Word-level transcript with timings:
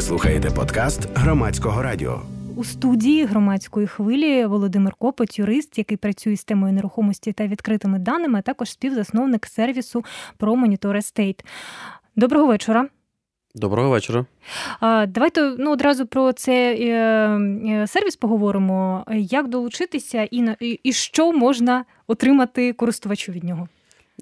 Ви 0.00 0.06
слухаєте 0.06 0.50
подкаст 0.50 1.08
громадського 1.14 1.82
радіо. 1.82 2.22
У 2.56 2.64
студії 2.64 3.24
громадської 3.24 3.86
хвилі 3.86 4.46
Володимир 4.46 4.94
Копоть, 4.94 5.38
юрист, 5.38 5.78
який 5.78 5.96
працює 5.96 6.36
з 6.36 6.44
темою 6.44 6.72
нерухомості 6.72 7.32
та 7.32 7.46
відкритими 7.46 7.98
даними, 7.98 8.38
а 8.38 8.42
також 8.42 8.70
співзасновник 8.70 9.46
сервісу 9.46 10.04
про 10.36 10.54
Monitor 10.54 10.96
Estate. 10.96 11.44
Доброго 12.16 12.46
вечора. 12.46 12.88
Доброго 13.54 13.90
вечора. 13.90 14.24
Давайте 15.08 15.54
ну, 15.58 15.72
одразу 15.72 16.06
про 16.06 16.32
цей 16.32 16.88
е, 16.88 16.96
е, 17.68 17.86
сервіс 17.86 18.16
поговоримо. 18.16 19.04
Як 19.14 19.48
долучитися 19.48 20.28
і 20.30 20.56
і 20.82 20.92
що 20.92 21.32
можна 21.32 21.84
отримати 22.06 22.72
користувачу 22.72 23.32
від 23.32 23.44
нього? 23.44 23.68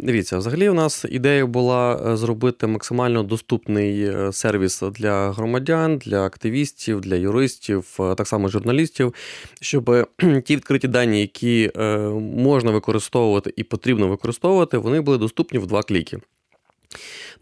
Дивіться, 0.00 0.38
взагалі, 0.38 0.68
у 0.68 0.74
нас 0.74 1.04
ідея 1.08 1.46
була 1.46 2.12
е, 2.12 2.16
зробити 2.16 2.66
максимально 2.66 3.22
доступний 3.22 4.12
сервіс 4.32 4.82
для 4.82 5.30
громадян, 5.30 5.98
для 5.98 6.26
активістів, 6.26 7.00
для 7.00 7.16
юристів, 7.16 7.98
так 8.16 8.28
само 8.28 8.48
журналістів, 8.48 9.14
щоб 9.60 10.06
ті 10.44 10.56
відкриті 10.56 10.88
дані, 10.88 11.20
які 11.20 11.70
можна 12.36 12.70
використовувати 12.70 13.52
і 13.56 13.64
потрібно 13.64 14.08
використовувати, 14.08 14.78
вони 14.78 15.00
були 15.00 15.18
доступні 15.18 15.58
в 15.58 15.66
два 15.66 15.82
кліки. 15.82 16.18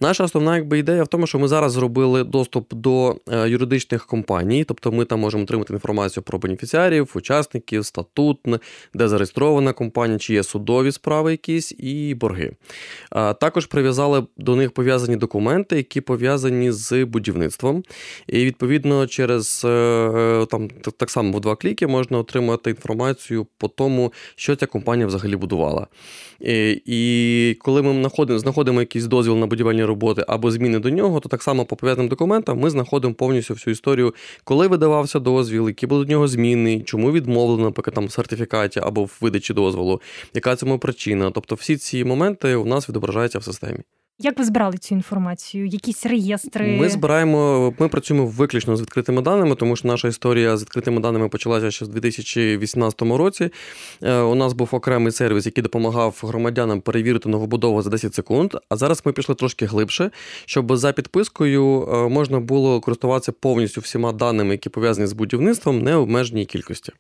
Наша 0.01 0.25
основна 0.25 0.57
якби, 0.57 0.79
ідея 0.79 1.03
в 1.03 1.09
тому, 1.09 1.27
що 1.27 1.39
ми 1.39 1.49
зараз 1.49 1.73
зробили 1.73 2.25
доступ 2.25 2.75
до 2.75 3.17
е, 3.33 3.49
юридичних 3.49 4.07
компаній, 4.07 4.65
тобто 4.65 4.93
ми 4.93 5.05
там 5.05 5.21
можемо 5.21 5.43
отримати 5.43 5.73
інформацію 5.73 6.23
про 6.23 6.39
бенефіціарів, 6.39 7.13
учасників, 7.15 7.87
статут, 7.87 8.39
де 8.95 9.09
зареєстрована 9.09 9.73
компанія, 9.73 10.19
чи 10.19 10.35
є 10.35 10.43
судові 10.43 10.93
справи 10.93 11.31
якісь 11.31 11.75
і 11.79 12.15
борги. 12.15 12.53
Також 13.41 13.67
прив'язали 13.67 14.27
до 14.37 14.57
них 14.57 14.71
пов'язані 14.71 15.17
документи, 15.17 15.77
які 15.77 16.01
пов'язані 16.01 16.73
з 16.73 17.05
будівництвом. 17.05 17.83
І 18.27 18.45
відповідно 18.45 19.07
через 19.07 19.63
е, 19.65 19.69
е, 19.69 20.47
там 20.47 20.69
так 20.97 21.11
само 21.11 21.39
в 21.39 21.41
два 21.41 21.57
кліки 21.57 21.87
можна 21.87 22.19
отримати 22.19 22.71
інформацію 22.71 23.47
по 23.59 23.69
тому, 23.69 24.13
що 24.37 24.57
ця 24.57 24.67
компанія 24.67 25.07
взагалі 25.07 25.37
будувала. 25.37 25.87
І 26.87 27.57
коли 27.61 27.83
ми 27.83 28.11
знаходимо 28.39 28.81
якийсь 28.81 29.05
дозвіл 29.05 29.36
на 29.41 29.47
будівельні 29.47 29.85
роботи 29.85 30.25
або 30.29 30.51
зміни 30.51 30.79
до 30.79 30.91
нього, 30.91 31.21
то 31.21 31.29
так 31.29 31.43
само 31.43 31.65
по 31.65 31.77
пов'язаним 31.77 32.09
документам 32.09 32.59
ми 32.59 32.71
знаходимо 32.71 33.15
повністю 33.15 33.55
всю 33.55 33.73
історію, 33.73 34.15
коли 34.45 34.69
видавався 34.69 35.19
дозвіл, 35.19 35.69
які 35.69 35.87
були 35.87 36.05
до 36.05 36.11
нього 36.11 36.29
зміни, 36.29 36.81
чому 36.81 37.13
відмовлено, 37.13 37.65
наприклад, 37.65 37.95
там 37.95 38.07
в 38.07 38.13
сертифікаті 38.13 38.81
або 38.81 39.05
в 39.05 39.17
видачі 39.21 39.55
дозволу, 39.55 40.01
яка 40.35 40.57
цьому 40.57 40.79
причина. 40.79 41.31
Тобто 41.31 41.55
всі 41.55 41.77
ці 41.77 42.05
моменти 42.05 42.55
у 42.55 42.65
нас 42.65 42.89
відображаються 42.89 43.39
в 43.39 43.45
системі. 43.45 43.79
Як 44.19 44.39
ви 44.39 44.45
збирали 44.45 44.79
цю 44.79 44.95
інформацію? 44.95 45.67
Якісь 45.67 46.07
реєстри? 46.07 46.77
Ми 46.77 46.89
збираємо, 46.89 47.75
ми 47.79 47.89
працюємо 47.89 48.27
виключно 48.27 48.77
з 48.77 48.81
відкритими 48.81 49.23
даними, 49.23 49.55
тому 49.55 49.77
що 49.77 49.89
наша 49.89 50.09
історія 50.09 50.57
з 50.57 50.63
відкритими 50.63 51.01
даними 51.01 51.29
почалася 51.29 51.71
ще 51.71 51.85
в 51.85 51.89
2018 51.89 53.03
році. 53.03 53.51
Е, 54.03 54.19
у 54.21 54.35
нас 54.35 54.53
був 54.53 54.69
окремий 54.73 55.13
сервіс, 55.13 55.47
який 55.47 55.63
допомагав 55.63 56.21
громадянам 56.23 56.81
перевірити 56.81 57.29
новобудову 57.29 57.83
за 57.83 57.91
10 57.91 58.15
секунд. 58.15 58.55
А 58.69 58.77
зараз 58.77 59.03
ми 59.05 59.13
пішли 59.13 59.35
трошки 59.35 59.67
глибше, 59.67 60.11
щоб 60.47 60.77
за 60.77 60.93
підпискою 60.93 61.89
е, 61.89 62.09
можна 62.09 62.41
було 62.41 62.81
користуватися 62.81 63.33
повністю 63.33 63.81
всіма 63.81 64.13
даними, 64.13 64.51
які 64.51 64.69
пов'язані 64.69 65.07
з 65.07 65.13
будівництвом, 65.13 65.83
не 65.83 65.95
обмеженій 65.95 66.47
кількості. 66.47 66.93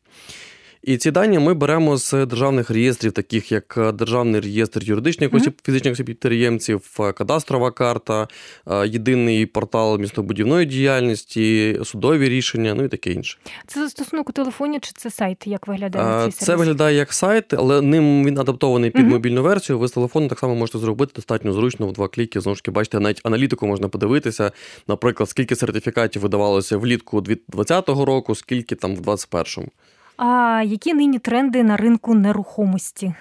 І 0.86 0.96
ці 0.96 1.10
дані 1.10 1.38
ми 1.38 1.54
беремо 1.54 1.96
з 1.96 2.26
державних 2.26 2.70
реєстрів, 2.70 3.12
таких 3.12 3.52
як 3.52 3.74
е, 3.78 3.92
Державний 3.92 4.40
реєстр 4.40 4.84
юридичних 4.84 5.34
осіб, 5.34 5.52
mm-hmm. 5.52 5.66
фізичних 5.66 5.92
осіб 5.92 6.06
підприємців, 6.06 6.96
е, 7.00 7.12
кадастрова 7.12 7.70
карта, 7.70 8.28
е, 8.66 8.88
єдиний 8.88 9.46
портал 9.46 9.98
містобудівної 9.98 10.66
діяльності, 10.66 11.78
судові 11.84 12.28
рішення, 12.28 12.74
ну 12.74 12.84
і 12.84 12.88
таке 12.88 13.12
інше. 13.12 13.38
Це 13.66 13.80
застосунок 13.80 14.28
у 14.28 14.32
телефоні 14.32 14.80
чи 14.80 14.92
це 14.94 15.10
сайт? 15.10 15.46
Як 15.46 15.68
виглядає 15.68 16.32
цей 16.32 16.46
Це 16.46 16.56
виглядає 16.56 16.96
як 16.96 17.12
сайт, 17.12 17.54
але 17.54 17.82
ним 17.82 18.24
він 18.24 18.38
адаптований 18.38 18.90
під 18.90 19.04
mm-hmm. 19.04 19.08
мобільну 19.08 19.42
версію. 19.42 19.78
Ви 19.78 19.88
з 19.88 19.92
телефону 19.92 20.28
так 20.28 20.38
само 20.38 20.54
можете 20.54 20.78
зробити 20.78 21.12
достатньо 21.16 21.52
зручно 21.52 21.86
в 21.86 21.92
два 21.92 22.08
кліки. 22.08 22.40
Знову 22.40 22.56
ж 22.56 22.62
таки, 22.62 22.70
бачите, 22.70 23.00
навіть 23.00 23.20
аналітику 23.24 23.66
можна 23.66 23.88
подивитися. 23.88 24.52
Наприклад, 24.88 25.28
скільки 25.28 25.56
сертифікатів 25.56 26.22
видавалося 26.22 26.76
влітку 26.76 27.20
2020 27.20 27.88
року, 27.88 28.34
скільки 28.34 28.74
там 28.74 28.90
в 28.90 29.00
2021. 29.00 29.70
А 30.16 30.62
які 30.66 30.94
нині 30.94 31.18
тренди 31.18 31.62
на 31.62 31.76
ринку 31.76 32.14
нерухомості? 32.14 33.14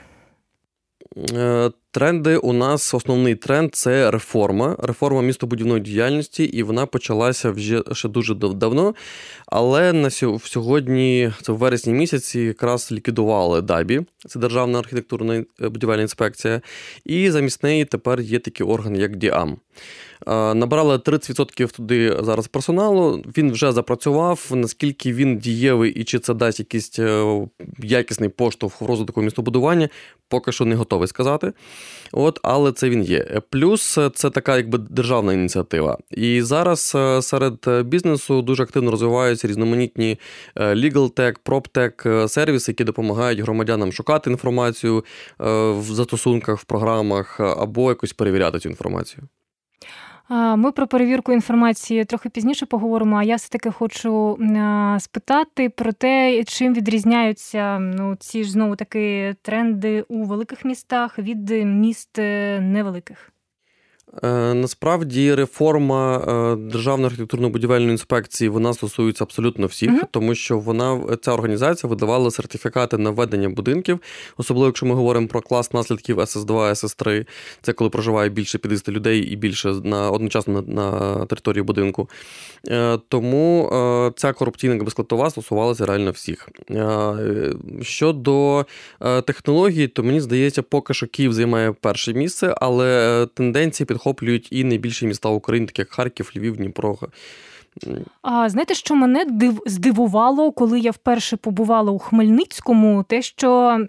Тренди 1.95 2.37
у 2.37 2.53
нас 2.53 2.93
основний 2.93 3.35
тренд 3.35 3.75
це 3.75 4.11
реформа, 4.11 4.75
реформа 4.79 5.21
містобудівної 5.21 5.81
діяльності, 5.81 6.43
і 6.43 6.63
вона 6.63 6.85
почалася 6.85 7.51
вже 7.51 7.83
ще 7.91 8.09
дуже 8.09 8.35
давно. 8.35 8.95
Але 9.45 9.93
на 9.93 10.09
сьогодні, 10.39 11.31
це 11.41 11.51
в 11.51 11.57
вересні 11.57 11.93
місяці, 11.93 12.39
якраз 12.39 12.91
ліквідували 12.91 13.61
ДАБІ, 13.61 14.01
це 14.27 14.39
Державна 14.39 14.79
архітектурна 14.79 15.35
е, 15.35 15.69
будівельна 15.69 16.01
інспекція, 16.01 16.61
і 17.05 17.31
замість 17.31 17.63
неї 17.63 17.85
тепер 17.85 18.21
є 18.21 18.39
такий 18.39 18.67
орган, 18.67 18.95
як 18.95 19.15
ДІАМ. 19.15 19.57
Набрали 20.27 20.95
30% 20.97 21.75
туди 21.75 22.17
зараз 22.21 22.47
персоналу. 22.47 23.23
Він 23.37 23.51
вже 23.51 23.71
запрацював. 23.71 24.51
Наскільки 24.51 25.13
він 25.13 25.37
дієвий 25.37 25.91
і 25.91 26.03
чи 26.03 26.19
це 26.19 26.33
дасть 26.33 26.59
якийсь 26.59 26.99
е, 26.99 27.41
якісний 27.79 28.29
поштовх 28.29 28.81
в 28.81 28.85
розвитку 28.85 29.21
містобудування, 29.21 29.89
поки 30.27 30.51
що 30.51 30.65
не 30.65 30.75
готовий 30.75 31.07
сказати. 31.07 31.53
От, 32.11 32.39
Але 32.43 32.71
це 32.71 32.89
він 32.89 33.03
є. 33.03 33.41
Плюс 33.49 33.99
це 34.13 34.29
така 34.29 34.57
якби 34.57 34.77
державна 34.77 35.33
ініціатива. 35.33 35.97
І 36.11 36.41
зараз 36.41 36.93
е, 36.95 37.21
серед 37.21 37.85
бізнесу 37.85 38.41
дуже 38.41 38.63
активно 38.63 38.91
розвиваються 38.91 39.47
різноманітні 39.47 40.19
е, 40.55 40.73
legal 40.73 41.13
tech, 41.13 41.35
PropTech 41.45 42.27
сервіси, 42.27 42.71
які 42.71 42.83
допомагають 42.83 43.39
громадянам 43.39 43.91
шукати 43.91 44.29
інформацію 44.29 45.05
в 45.39 45.83
застосунках, 45.83 46.59
в 46.59 46.63
програмах 46.63 47.39
або 47.39 47.89
якось 47.89 48.13
перевіряти 48.13 48.59
цю 48.59 48.69
інформацію. 48.69 49.23
Ми 50.29 50.71
про 50.71 50.87
перевірку 50.87 51.33
інформації 51.33 52.05
трохи 52.05 52.29
пізніше 52.29 52.65
поговоримо. 52.65 53.17
А 53.17 53.23
я 53.23 53.35
все 53.35 53.49
таки 53.49 53.71
хочу 53.71 54.37
спитати 54.99 55.69
про 55.69 55.93
те, 55.93 56.43
чим 56.43 56.73
відрізняються 56.73 57.79
ну 57.79 58.15
ці 58.15 58.43
ж 58.43 58.51
знову 58.51 58.75
таки 58.75 59.35
тренди 59.41 60.01
у 60.01 60.23
великих 60.23 60.65
містах 60.65 61.19
від 61.19 61.49
міст 61.49 62.19
е, 62.19 62.59
невеликих. 62.59 63.34
Е, 64.23 64.53
насправді 64.53 65.35
реформа 65.35 66.17
е, 66.17 66.55
Державної 66.55 67.13
архітектурно-будівельної 67.13 67.89
інспекції 67.91 68.49
вона 68.49 68.73
стосується 68.73 69.23
абсолютно 69.23 69.67
всіх, 69.67 69.91
uh 69.91 70.01
тому 70.11 70.35
що 70.35 70.59
вона 70.59 71.17
ця 71.21 71.31
організація 71.31 71.89
видавала 71.89 72.31
сертифікати 72.31 72.97
на 72.97 73.09
введення 73.09 73.49
будинків, 73.49 73.99
особливо 74.37 74.65
якщо 74.65 74.85
ми 74.85 74.95
говоримо 74.95 75.27
про 75.27 75.41
клас 75.41 75.73
наслідків 75.73 76.19
ss 76.19 76.45
2 76.45 76.69
ss 76.69 76.95
3 76.97 77.25
це 77.61 77.73
коли 77.73 77.89
проживає 77.89 78.29
більше 78.29 78.57
50 78.57 78.89
людей 78.89 79.21
і 79.21 79.35
більше 79.35 79.69
на 79.69 80.11
одночасно 80.11 80.61
на, 80.61 80.91
на 80.91 81.25
території 81.25 81.63
будинку. 81.63 82.09
Е, 82.67 82.99
тому 83.09 83.69
ця 84.15 84.33
корупційна 84.33 84.83
безкладова 84.83 85.29
стосувалася 85.29 85.85
реально 85.85 86.11
всіх. 86.11 86.49
Щодо 87.81 88.65
технологій, 89.25 89.87
то 89.87 90.03
мені 90.03 90.21
здається, 90.21 90.61
поки 90.61 90.93
що 90.93 91.07
Київ 91.07 91.33
займає 91.33 91.71
перше 91.71 92.13
місце, 92.13 92.55
але 92.57 93.27
тенденції 93.33 93.87
підходять 93.95 94.05
захоплюють 94.05 94.47
і 94.51 94.63
найбільші 94.63 95.07
міста 95.07 95.29
України, 95.29 95.67
такі 95.67 95.81
як 95.81 95.89
Харків, 95.89 96.31
Львів, 96.35 96.57
Дніпро. 96.57 96.97
А 98.21 98.49
знаєте, 98.49 98.75
що 98.75 98.95
мене 98.95 99.25
див 99.25 99.61
здивувало, 99.65 100.51
коли 100.51 100.79
я 100.79 100.91
вперше 100.91 101.37
побувала 101.37 101.91
у 101.91 101.99
Хмельницькому, 101.99 103.03
те, 103.03 103.21
що 103.21 103.79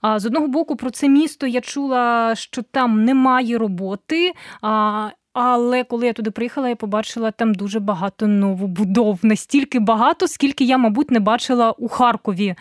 а, 0.00 0.18
з 0.18 0.26
одного 0.26 0.48
боку 0.48 0.76
про 0.76 0.90
це 0.90 1.08
місто 1.08 1.46
я 1.46 1.60
чула, 1.60 2.34
що 2.34 2.62
там 2.62 3.04
немає 3.04 3.58
роботи. 3.58 4.32
А, 4.62 5.10
але 5.38 5.84
коли 5.84 6.06
я 6.06 6.12
туди 6.12 6.30
приїхала, 6.30 6.68
я 6.68 6.76
побачила 6.76 7.30
там 7.30 7.54
дуже 7.54 7.80
багато 7.80 8.26
новобудов. 8.26 9.18
Настільки 9.22 9.78
багато, 9.78 10.28
скільки 10.28 10.64
я, 10.64 10.78
мабуть, 10.78 11.10
не 11.10 11.20
бачила 11.20 11.72
у 11.72 11.88
Харкові. 11.88 12.54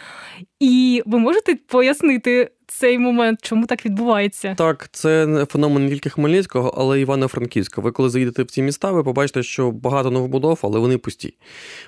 І 0.59 1.03
ви 1.05 1.19
можете 1.19 1.55
пояснити 1.55 2.51
цей 2.67 2.99
момент, 2.99 3.39
чому 3.41 3.65
так 3.65 3.85
відбувається? 3.85 4.55
Так, 4.57 4.89
це 4.91 5.45
феномен 5.49 5.85
не 5.85 5.89
тільки 5.89 6.09
Хмельницького, 6.09 6.73
але 6.77 6.99
й 6.99 7.01
Івано-Франківська. 7.01 7.81
Ви 7.81 7.91
коли 7.91 8.09
заїдете 8.09 8.43
в 8.43 8.45
ці 8.45 8.61
міста, 8.61 8.91
ви 8.91 9.03
побачите, 9.03 9.43
що 9.43 9.71
багато 9.71 10.11
новобудов, 10.11 10.59
але 10.61 10.79
вони 10.79 10.97
пусті. 10.97 11.33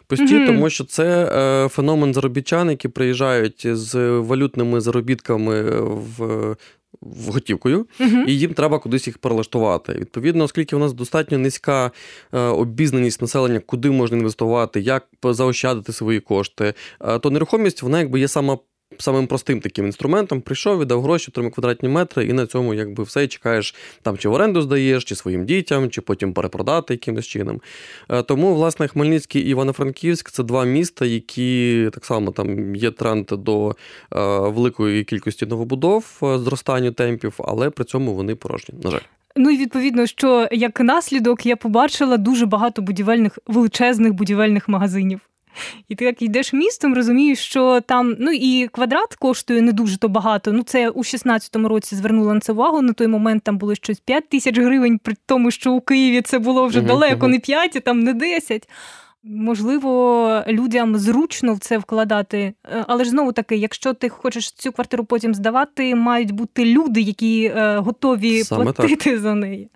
Пусті, 0.07 0.25
mm-hmm. 0.25 0.47
тому 0.47 0.69
що 0.69 0.83
це 0.83 1.31
е, 1.35 1.69
феномен 1.69 2.13
заробітчан, 2.13 2.69
які 2.69 2.87
приїжджають 2.87 3.67
з 3.77 4.09
валютними 4.09 4.81
заробітками 4.81 5.61
в 5.81 6.19
в 6.19 6.55
готівкою, 7.27 7.87
uh-huh. 7.99 8.25
і 8.27 8.39
їм 8.39 8.53
треба 8.53 8.79
кудись 8.79 9.07
їх 9.07 9.17
перелаштувати. 9.17 9.93
Відповідно, 9.93 10.43
оскільки 10.43 10.75
у 10.75 10.79
нас 10.79 10.93
достатньо 10.93 11.37
низька 11.37 11.91
е, 12.33 12.39
обізнаність 12.39 13.21
населення, 13.21 13.59
куди 13.59 13.89
можна 13.89 14.17
інвестувати, 14.17 14.81
як 14.81 15.07
заощадити 15.23 15.93
свої 15.93 16.19
кошти, 16.19 16.73
е, 17.01 17.19
то 17.19 17.29
нерухомість 17.29 17.81
вона 17.81 17.99
якби 17.99 18.19
є 18.19 18.27
сама 18.27 18.57
самим 18.97 19.27
простим 19.27 19.61
таким 19.61 19.85
інструментом 19.85 20.41
прийшов, 20.41 20.79
віддав 20.79 21.01
гроші, 21.01 21.31
отримав 21.31 21.51
квадратні 21.51 21.89
метри, 21.89 22.25
і 22.25 22.33
на 22.33 22.47
цьому 22.47 22.73
якби 22.73 23.03
все 23.03 23.27
чекаєш 23.27 23.75
там, 24.01 24.17
чи 24.17 24.29
в 24.29 24.33
оренду 24.33 24.61
здаєш, 24.61 25.03
чи 25.03 25.15
своїм 25.15 25.45
дітям, 25.45 25.89
чи 25.89 26.01
потім 26.01 26.33
перепродати 26.33 26.93
якимось 26.93 27.27
чином. 27.27 27.61
Е, 28.09 28.23
тому, 28.23 28.55
власне, 28.55 28.87
Хмельницький 28.87 29.41
і 29.41 29.49
Івано-Франківськ 29.49 30.31
це 30.31 30.43
два 30.43 30.65
міста, 30.65 31.05
які 31.05 31.89
так 31.93 32.05
само 32.05 32.31
там 32.31 32.75
є 32.75 32.91
тренд 32.91 33.25
до 33.31 33.69
е, 33.69 33.73
великої 34.39 35.03
кількості 35.03 35.45
новобудов, 35.45 36.19
е, 36.23 36.39
зростання 36.39 36.91
темпів, 36.91 37.33
але 37.39 37.69
при 37.69 37.85
цьому 37.85 38.13
вони 38.13 38.35
порожні. 38.35 38.75
На 38.83 38.91
жаль. 38.91 38.99
Ну 39.35 39.49
і 39.49 39.57
відповідно, 39.57 40.05
що 40.05 40.47
як 40.51 40.79
наслідок 40.79 41.45
я 41.45 41.55
побачила 41.55 42.17
дуже 42.17 42.45
багато 42.45 42.81
будівельних 42.81 43.39
величезних 43.47 44.13
будівельних 44.13 44.69
магазинів. 44.69 45.28
І 45.87 45.95
ти 45.95 46.05
як 46.05 46.21
йдеш 46.21 46.53
містом, 46.53 46.95
розумієш, 46.95 47.39
що 47.39 47.81
там 47.81 48.15
ну 48.19 48.31
і 48.31 48.67
квадрат 48.67 49.15
коштує 49.15 49.61
не 49.61 49.71
дуже 49.71 49.97
то 49.97 50.09
багато. 50.09 50.51
Ну 50.51 50.63
це 50.63 50.89
у 50.89 50.99
16-му 50.99 51.67
році 51.67 51.95
звернула 51.95 52.33
на 52.33 52.39
це 52.39 52.51
увагу. 52.51 52.81
На 52.81 52.93
той 52.93 53.07
момент 53.07 53.43
там 53.43 53.57
було 53.57 53.75
щось 53.75 53.99
5 53.99 54.29
тисяч 54.29 54.57
гривень, 54.57 54.97
при 54.97 55.15
тому, 55.25 55.51
що 55.51 55.71
у 55.71 55.81
Києві 55.81 56.21
це 56.21 56.39
було 56.39 56.65
вже 56.65 56.81
далеко, 56.81 57.27
не 57.27 57.39
5, 57.39 57.75
а 57.75 57.79
там 57.79 57.99
не 57.99 58.13
10. 58.13 58.69
Можливо, 59.23 60.43
людям 60.47 60.97
зручно 60.97 61.53
в 61.53 61.59
це 61.59 61.77
вкладати, 61.77 62.53
е, 62.65 62.85
але 62.87 63.03
ж 63.03 63.09
знову 63.09 63.31
таки, 63.31 63.55
якщо 63.55 63.93
ти 63.93 64.09
хочеш 64.09 64.51
цю 64.51 64.71
квартиру 64.71 65.05
потім 65.05 65.33
здавати, 65.33 65.95
мають 65.95 66.31
бути 66.31 66.65
люди, 66.65 67.01
які 67.01 67.43
е, 67.43 67.77
готові 67.77 68.43
Саме 68.43 68.63
платити 68.63 69.11
так. 69.11 69.19
за 69.19 69.35
неї. 69.35 69.69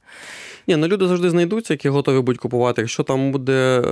Ні, 0.67 0.75
ну 0.75 0.87
люди 0.87 1.07
завжди 1.07 1.29
знайдуться, 1.29 1.73
які 1.73 1.89
готові 1.89 2.19
будуть 2.19 2.41
купувати. 2.41 2.81
Якщо 2.81 3.03
там 3.03 3.31
буде 3.31 3.53
е, 3.53 3.83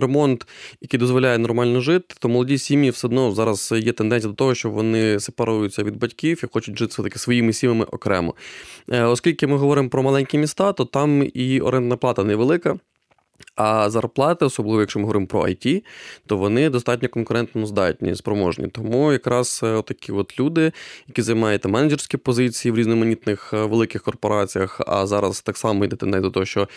ремонт, 0.00 0.46
який 0.80 1.00
дозволяє 1.00 1.38
нормально 1.38 1.80
жити, 1.80 2.14
то 2.18 2.28
молоді 2.28 2.58
сім'ї 2.58 2.90
все 2.90 3.06
одно 3.06 3.32
зараз 3.32 3.74
є 3.76 3.92
тенденція 3.92 4.30
до 4.30 4.36
того, 4.36 4.54
що 4.54 4.70
вони 4.70 5.20
сепаруються 5.20 5.82
від 5.82 5.96
батьків 5.96 6.40
і 6.44 6.46
хочуть 6.52 6.78
жити 6.78 6.90
все-таки 6.90 7.18
своїми 7.18 7.52
сім'ями 7.52 7.84
окремо. 7.84 8.34
Е, 8.92 9.02
оскільки 9.04 9.46
ми 9.46 9.56
говоримо 9.56 9.88
про 9.88 10.02
маленькі 10.02 10.38
міста, 10.38 10.72
то 10.72 10.84
там 10.84 11.28
і 11.34 11.60
орендна 11.60 11.96
плата 11.96 12.24
невелика. 12.24 12.78
А 13.54 13.90
зарплати, 13.90 14.44
особливо 14.44 14.80
якщо 14.80 14.98
ми 14.98 15.02
говоримо 15.02 15.26
про 15.26 15.42
IT, 15.42 15.84
то 16.26 16.36
вони 16.36 16.70
достатньо 16.70 17.08
конкурентно 17.08 17.66
здатні, 17.66 18.14
спроможні. 18.14 18.68
Тому 18.68 19.12
якраз 19.12 19.60
е, 19.64 19.82
такі 19.82 20.12
от 20.12 20.40
люди, 20.40 20.72
які 21.08 21.22
займають 21.22 21.64
менеджерські 21.64 22.16
позиції 22.16 22.72
в 22.72 22.76
різноманітних 22.76 23.50
е, 23.54 23.64
великих 23.64 24.02
корпораціях, 24.02 24.80
а 24.86 25.06
зараз 25.06 25.40
так 25.40 25.56
само 25.56 25.84
йде 25.84 26.06
тенденція 26.06 26.20
до 26.20 26.30
того, 26.30 26.46
що 26.46 26.68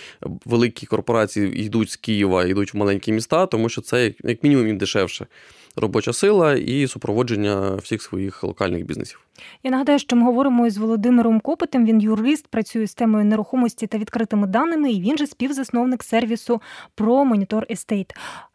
великі 0.46 0.88
корпорації 0.88 1.66
йдуть 1.66 1.92
з 1.92 1.96
Києва, 1.96 2.46
йдуть 2.46 2.74
в 2.74 2.78
маленькі 2.78 3.12
міста, 3.12 3.46
тому 3.46 3.70
що 3.70 3.82
це 3.82 4.14
як 4.24 4.44
мінімум 4.44 4.68
їм 4.68 4.78
дешевше 4.78 5.28
робоча 5.76 6.14
сила 6.14 6.54
і 6.56 6.88
супроводження 6.88 7.76
всіх 7.76 8.02
своїх 8.02 8.44
локальних 8.44 8.86
бізнесів. 8.86 9.20
Я 9.64 9.72
нагадаю, 9.72 10.00
що 10.00 10.16
ми 10.16 10.24
говоримо 10.24 10.68
із 10.68 10.78
Володимиром 10.78 11.40
Копотем. 11.40 11.86
Він 11.86 12.02
юрист, 12.02 12.48
працює 12.48 12.88
з 12.88 12.94
темою 12.94 13.26
нерухомості 13.26 13.88
та 13.88 13.98
відкритими 13.98 14.48
даними, 14.48 14.92
і 14.92 15.02
він 15.02 15.18
же 15.18 15.28
співзасновник 15.28 16.04
сервісу 16.04 16.62
про 16.96 17.26
Monitor 17.26 17.66
Estate. 17.70 18.14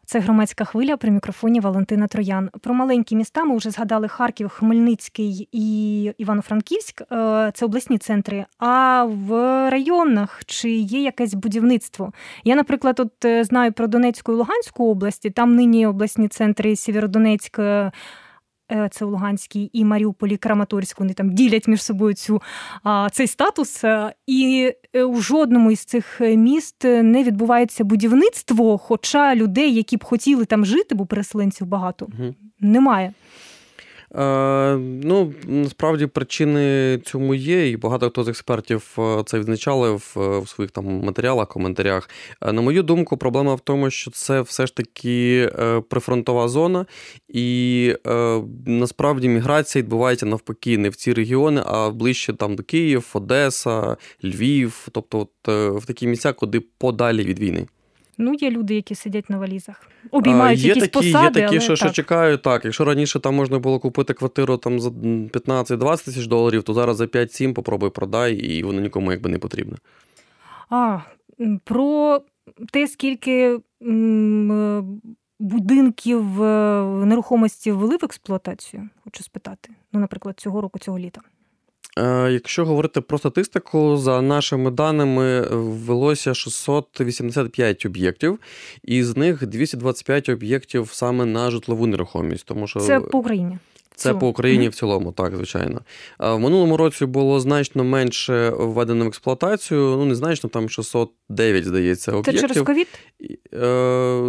Це 0.09 0.19
громадська 0.19 0.65
хвиля 0.65 0.97
при 0.97 1.11
мікрофоні 1.11 1.59
Валентина 1.59 2.07
Троян. 2.07 2.49
Про 2.61 2.73
маленькі 2.73 3.15
міста 3.15 3.43
ми 3.43 3.57
вже 3.57 3.69
згадали 3.69 4.07
Харків, 4.07 4.49
Хмельницький 4.49 5.49
і 5.51 6.03
Івано-Франківськ. 6.17 7.01
Е, 7.01 7.51
це 7.53 7.65
обласні 7.65 7.97
центри. 7.97 8.45
А 8.57 9.03
в 9.03 9.31
районах 9.69 10.41
чи 10.45 10.69
є 10.69 11.01
якесь 11.01 11.33
будівництво? 11.33 12.11
Я, 12.43 12.55
наприклад, 12.55 12.99
от 12.99 13.25
е, 13.25 13.43
знаю 13.43 13.73
про 13.73 13.87
Донецьку 13.87 14.31
і 14.31 14.35
Луганську 14.35 14.91
області. 14.91 15.29
Там 15.29 15.55
нині 15.55 15.87
обласні 15.87 16.27
центри 16.27 16.75
Сєвєродонецьк, 16.75 17.59
е, 17.59 17.91
це 18.91 19.05
в 19.05 19.09
Луганській 19.09 19.69
і 19.73 19.85
Маріуполі, 19.85 20.37
Краматорську, 20.37 21.03
вони 21.03 21.13
там 21.13 21.29
ділять 21.29 21.67
між 21.67 21.83
собою 21.83 22.13
цю, 22.13 22.41
цей 23.11 23.27
статус. 23.27 23.83
Е, 23.83 24.13
і 24.27 24.71
е, 24.93 25.03
у 25.03 25.21
жодному 25.21 25.71
із 25.71 25.85
цих 25.85 26.21
міст 26.21 26.83
не 26.83 27.23
відбувається 27.23 27.83
будівництво, 27.83 28.77
хоча 28.77 29.35
людей, 29.35 29.73
які 29.73 29.97
б 29.97 30.03
хотіли 30.03 30.45
там 30.45 30.65
жити, 30.65 30.95
бо 30.95 31.05
переселенців 31.05 31.67
багато, 31.67 32.05
угу. 32.05 32.35
немає. 32.59 33.13
Е, 34.15 34.75
ну, 34.77 35.33
насправді 35.47 36.05
причини 36.05 36.97
цьому 37.05 37.35
є, 37.35 37.69
і 37.69 37.77
багато 37.77 38.09
хто 38.09 38.23
з 38.23 38.27
експертів 38.27 38.95
е, 38.99 39.23
це 39.25 39.39
відзначали 39.39 39.91
в, 39.91 40.43
своїх 40.47 40.71
там 40.71 40.85
матеріалах, 40.85 41.47
коментарях. 41.47 42.09
Е, 42.41 42.53
на 42.53 42.61
мою 42.61 42.83
думку, 42.83 43.17
проблема 43.17 43.55
в 43.55 43.59
тому, 43.59 43.89
що 43.89 44.11
це 44.11 44.41
все 44.41 44.67
ж 44.67 44.75
таки 44.75 45.49
прифронтова 45.89 46.47
зона, 46.47 46.85
і 47.27 47.95
насправді 48.65 49.29
міграція 49.29 49.83
відбувається 49.83 50.25
навпаки 50.25 50.77
не 50.77 50.89
в 50.89 50.95
ці 50.95 51.13
регіони, 51.13 51.61
а 51.65 51.89
ближче 51.89 52.33
там 52.33 52.55
до 52.55 52.63
Київ, 52.63 53.09
Одеса, 53.13 53.97
Львів, 54.23 54.87
тобто 54.91 55.19
от, 55.19 55.29
в 55.83 55.85
такі 55.85 56.07
місця, 56.07 56.33
куди 56.33 56.59
подалі 56.59 57.23
від 57.23 57.39
війни. 57.39 57.67
Ну, 58.17 58.33
є 58.33 58.51
люди, 58.51 58.75
які 58.75 58.95
сидять 58.95 59.29
на 59.29 59.37
валізах, 59.37 59.89
обіймають 60.11 60.59
є 60.59 60.67
якісь 60.67 60.83
такі, 60.83 60.93
посади. 60.93 61.39
Є 61.39 61.45
такі, 61.45 61.55
але 61.55 61.59
що, 61.59 61.67
так. 61.67 61.77
що 61.77 61.89
чекають 61.89 62.41
так. 62.41 62.65
Якщо 62.65 62.85
раніше 62.85 63.19
там 63.19 63.35
можна 63.35 63.59
було 63.59 63.79
купити 63.79 64.13
квартиру 64.13 64.57
там 64.57 64.79
за 64.79 64.89
15-20 64.89 66.05
тисяч 66.05 66.27
доларів, 66.27 66.63
то 66.63 66.73
зараз 66.73 66.97
за 66.97 67.05
5-7 67.05 67.53
попробуй 67.53 67.89
продай, 67.89 68.35
і 68.35 68.63
воно 68.63 68.81
нікому 68.81 69.11
якби 69.11 69.29
не 69.29 69.37
потрібно. 69.37 69.77
А 70.69 70.99
про 71.63 72.21
те, 72.71 72.87
скільки 72.87 73.59
будинків 75.39 76.43
е, 76.43 76.83
нерухомості 77.05 77.71
ввели 77.71 77.97
в 77.97 78.05
експлуатацію, 78.05 78.89
хочу 79.03 79.23
спитати. 79.23 79.69
Ну, 79.93 79.99
наприклад, 79.99 80.39
цього 80.39 80.61
року, 80.61 80.79
цього 80.79 80.99
літа. 80.99 81.21
Е, 81.97 82.31
якщо 82.31 82.65
говорити 82.65 83.01
про 83.01 83.17
статистику, 83.17 83.97
за 83.97 84.21
нашими 84.21 84.71
даними 84.71 85.41
ввелося 85.51 86.33
685 86.33 87.85
об'єктів, 87.85 88.39
і 88.83 89.03
з 89.03 89.17
них 89.17 89.47
225 89.47 90.29
об'єктів 90.29 90.89
саме 90.91 91.25
на 91.25 91.51
житлову 91.51 91.87
нерухомість. 91.87 92.45
Тому 92.45 92.67
що 92.67 92.79
це 92.79 92.99
по 92.99 93.17
Україні. 93.17 93.57
Це 93.97 94.13
по 94.13 94.27
Україні 94.27 94.69
в 94.69 94.75
цілому, 94.75 95.11
так, 95.11 95.35
звичайно. 95.35 95.81
В 96.19 96.37
минулому 96.37 96.77
році 96.77 97.05
було 97.05 97.39
значно 97.39 97.83
менше 97.83 98.49
введено 98.49 99.05
в 99.05 99.07
експлуатацію. 99.07 99.79
Ну, 99.79 100.05
не 100.05 100.15
значно, 100.15 100.49
там 100.49 100.69
609, 100.69 101.65
здається, 101.65 102.11
об'єктів. 102.11 102.33
Це 102.33 102.47
через 102.47 102.63
ковід? 102.63 102.87
Е, 103.53 103.57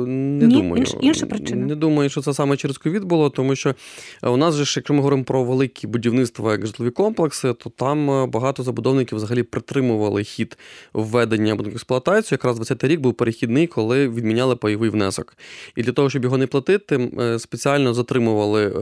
Не 0.07 0.47
Ні, 0.47 0.55
думаю. 0.55 0.77
Інш, 0.77 0.95
інша 1.01 1.27
причина. 1.27 1.67
Не 1.67 1.75
думаю, 1.75 2.11
що 2.11 2.21
це 2.21 2.35
саме 2.35 2.57
через 2.57 2.79
ковід 2.79 3.05
було, 3.05 3.31
тому 3.31 3.57
що 3.57 3.75
у 4.23 4.37
нас 4.37 4.55
же, 4.55 4.61
якщо 4.61 4.95
ми 4.95 5.01
говоримо 5.01 5.25
про 5.25 5.45
великі 5.45 5.87
будівництва, 5.87 6.53
як 6.53 6.67
житлові 6.67 6.91
комплекси, 6.91 7.53
то 7.53 7.71
там 7.71 8.11
е, 8.11 8.27
багато 8.27 8.63
забудовників 8.63 9.19
взагалі 9.19 9.43
притримували 9.43 10.25
хід 10.25 10.59
введення 10.93 11.55
будинку 11.55 11.77
експлуатацію. 11.77 12.37
Якраз 12.37 12.61
20-й 12.61 12.89
рік 12.89 13.01
був 13.01 13.15
перехідний, 13.15 13.67
коли 13.67 14.09
відміняли 14.09 14.57
пайовий 14.57 14.91
внесок. 14.91 15.37
І 15.77 15.83
для 15.83 15.93
того, 15.93 16.11
щоб 16.11 16.25
його 16.25 16.39
не 16.39 16.47
платити, 16.47 17.11
е, 17.21 17.39
спеціально 17.39 17.95
затримували 17.95 18.75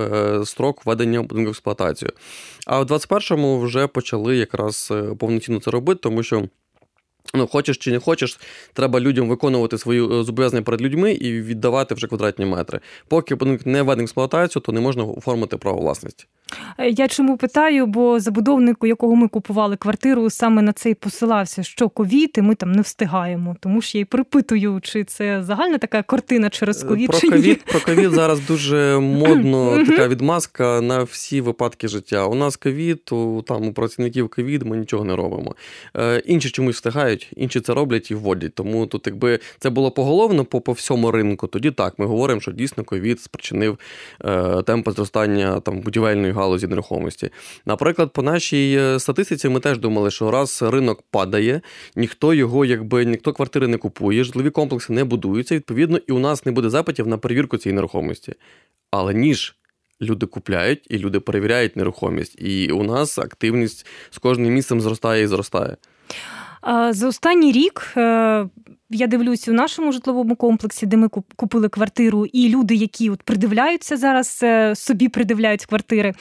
строк 0.45 0.76
строк 0.77 0.87
введення 0.87 1.23
будинку 1.23 1.49
в 1.49 1.53
експлуатацію. 1.53 2.11
А 2.67 2.81
в 2.81 2.85
21-му 2.85 3.61
вже 3.61 3.87
почали 3.87 4.37
якраз 4.37 4.89
е, 4.91 5.15
повноцінно 5.19 5.61
це 5.61 5.71
робити, 5.71 6.01
тому 6.03 6.23
що. 6.23 6.49
Ну, 7.35 7.47
хочеш 7.47 7.79
чи 7.79 7.91
не 7.91 7.99
хочеш, 7.99 8.39
треба 8.73 9.01
людям 9.01 9.29
виконувати 9.29 9.79
свої 9.79 10.21
е, 10.21 10.25
зобов'язання 10.25 10.63
перед 10.63 10.81
людьми 10.81 11.13
і 11.13 11.43
віддавати 11.43 11.95
вже 11.95 12.07
квадратні 12.07 12.47
метри. 12.47 12.81
Поки 13.09 13.35
будинок 13.35 13.67
не 13.67 13.83
введений 13.83 14.05
в 14.05 14.07
експлуатацію, 14.07 14.63
то 14.63 14.73
не 14.73 14.81
можна 14.81 15.05
оформити 15.05 15.57
право 15.57 15.81
власності. 15.81 16.27
Е, 16.79 16.91
я 16.91 17.09
чому 17.09 17.37
питаю? 17.37 17.87
Бо 17.87 18.21
забудовник, 18.21 18.85
у 18.85 18.87
якого 18.87 19.17
ми 19.17 19.29
купували 19.29 19.77
квартиру, 19.77 20.31
саме 20.31 20.63
на 20.63 20.73
це 20.73 20.91
й 20.91 20.95
посилався, 20.95 21.63
що 21.63 21.89
ковід, 21.89 22.31
і 22.37 22.43
ми 22.43 22.55
там 22.55 22.73
не 22.73 22.83
встигаємо. 22.83 23.57
Тому 23.61 23.81
що 23.81 23.99
я 23.99 24.03
й 24.03 24.05
припитую, 24.05 24.81
чи 24.83 25.05
це 25.05 25.43
загальна 25.43 25.79
така 25.79 26.03
картина 26.03 26.51
через 26.51 26.85
е, 26.85 26.87
ковід. 26.87 27.11
Про 27.11 27.31
ковід 27.31 27.65
про 27.65 27.81
ковід 27.81 28.11
зараз 28.11 28.47
дуже 28.47 28.99
модно 29.01 29.85
така 29.87 30.09
відмазка 30.09 30.81
на 30.81 31.03
всі 31.03 31.41
випадки 31.41 31.89
життя. 31.89 32.27
У 32.27 32.35
нас 32.35 32.57
ковід, 32.57 33.13
у 33.13 33.43
там 33.43 33.67
у 33.67 33.73
працівників 33.73 34.29
ковід 34.29 34.63
ми 34.63 34.77
нічого 34.77 35.05
не 35.05 35.17
робимо. 35.17 35.55
Е, 35.97 36.23
інші 36.27 36.51
чомусь 36.51 36.77
встигають, 36.77 37.33
інші 37.37 37.61
це 37.61 37.75
роблять 37.75 38.11
і 38.11 38.15
вводять. 38.15 38.55
Тому 38.55 38.87
тут, 38.87 39.07
якби 39.07 39.39
це 39.59 39.71
було 39.71 39.91
поголовно 39.91 40.45
по 40.45 40.61
по 40.61 40.73
всьому 40.73 41.11
ринку, 41.11 41.47
тоді 41.47 41.71
так 41.71 41.99
ми 41.99 42.07
говоримо, 42.07 42.41
що 42.41 42.53
дійсно 42.53 42.85
ковід 42.85 43.21
спричинив 43.21 43.79
е, 44.25 44.63
темпи 44.63 44.93
зростання 44.93 45.61
там 45.61 45.81
будівельної 45.81 46.33
галузі 46.37 46.67
нерухомості. 46.67 47.31
Наприклад, 47.67 48.13
по 48.13 48.23
нашій 48.23 48.77
е, 48.79 49.01
статистиці 49.01 49.49
ми 49.49 49.61
теж 49.61 49.79
думали, 49.79 50.11
що 50.11 50.31
раз 50.31 50.63
ринок 50.63 51.03
падає, 51.11 51.61
ніхто 51.97 52.35
його, 52.35 52.65
якби 52.65 53.05
ніхто 53.05 53.33
квартири 53.33 53.69
не 53.69 53.79
купує, 53.79 54.25
житлові 54.25 54.51
комплекси 54.51 54.93
не 54.93 55.05
будуються, 55.05 55.55
відповідно, 55.55 55.99
і 56.07 56.13
у 56.13 56.19
нас 56.19 56.47
не 56.47 56.53
буде 56.53 56.71
запитів 56.71 57.07
на 57.07 57.19
перевірку 57.19 57.57
цієї 57.57 57.75
нерухомості. 57.75 58.35
Але 58.91 59.15
ніж. 59.15 59.57
Люди 60.01 60.27
купляють 60.27 60.87
і 60.91 60.99
люди 60.99 61.21
перевіряють 61.21 61.77
нерухомість, 61.77 62.41
і 62.41 62.73
у 62.73 62.83
нас 62.83 63.19
активність 63.19 63.87
з 64.11 64.19
кожним 64.19 64.55
місцем 64.55 64.81
зростає 64.81 65.23
і 65.23 65.27
зростає. 65.27 65.77
За 66.91 67.09
останній 67.09 67.53
рік 67.53 67.93
е, 67.97 68.49
я 68.91 69.07
дивлюсь 69.07 69.49
у 69.49 69.53
нашому 69.53 69.93
житловому 69.93 70.37
комплексі, 70.37 70.87
де 70.87 70.97
ми 70.97 71.09
купили 71.37 71.69
квартиру, 71.69 72.27
і 72.27 72.49
люди, 72.49 72.75
які 72.75 73.11
от 73.11 73.23
придивляються 73.23 73.97
зараз, 73.97 74.41
е, 74.43 74.75
собі 74.75 75.09
придивляють 75.09 75.67
квартири 75.67 76.15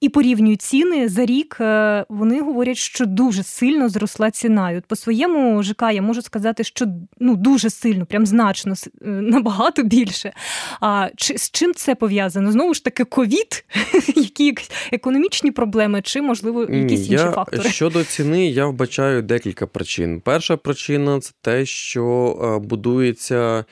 і 0.00 0.08
порівнюють 0.08 0.62
ціни 0.62 1.08
за 1.08 1.26
рік, 1.26 1.56
е, 1.60 2.04
вони 2.08 2.40
говорять, 2.40 2.76
що 2.76 3.06
дуже 3.06 3.42
сильно 3.42 3.88
зросла 3.88 4.30
ціна. 4.30 4.70
І 4.70 4.76
от 4.76 4.84
По 4.84 4.96
своєму 4.96 5.62
ЖК 5.62 5.82
я 5.92 6.02
можу 6.02 6.22
сказати, 6.22 6.64
що 6.64 6.86
ну 7.20 7.36
дуже 7.36 7.70
сильно, 7.70 8.06
прям 8.06 8.26
значно 8.26 8.74
е, 8.74 9.06
набагато 9.08 9.82
більше. 9.82 10.32
А 10.80 11.08
чи 11.16 11.38
з 11.38 11.50
чим 11.50 11.74
це 11.74 11.94
пов'язано? 11.94 12.52
Знову 12.52 12.74
ж 12.74 12.84
таки, 12.84 13.04
ковід, 13.04 13.64
які 14.16 14.54
економічні 14.92 15.50
проблеми, 15.50 16.02
чи 16.02 16.22
можливо 16.22 16.62
якісь 16.62 17.08
інші 17.08 17.24
фактори? 17.24 17.70
Щодо 17.70 18.04
ціни, 18.04 18.48
я 18.48 18.66
вбачаю 18.66 19.22
декілька 19.22 19.66
причин. 19.66 20.20
Перша 20.20 20.56
причина 20.56 21.20
це 21.20 21.32
те, 21.40 21.63
що 21.66 22.36
е, 22.42 22.66
будується. 22.66 23.64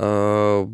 Е, 0.00 0.66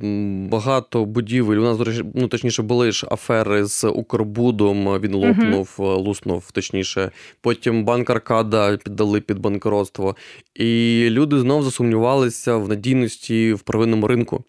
багато 0.50 1.04
будівель. 1.04 1.56
У 1.56 1.62
нас, 1.62 2.00
ну, 2.14 2.28
точніше, 2.28 2.62
були 2.62 2.92
ж 2.92 3.06
афери 3.10 3.64
з 3.64 3.84
Укрбудом, 3.84 5.00
він 5.00 5.14
лопнув, 5.14 5.74
uh-huh. 5.78 5.96
луснув, 5.96 6.50
точніше. 6.52 7.10
Потім 7.40 7.84
банк 7.84 8.10
Аркада 8.10 8.76
піддали 8.76 9.20
під 9.20 9.38
банкротство. 9.38 10.16
І 10.54 11.06
люди 11.10 11.38
знову 11.38 11.62
засумнівалися 11.62 12.56
в 12.56 12.68
надійності 12.68 13.52
в 13.52 13.60
первинному 13.60 14.06
ринку. 14.06 14.44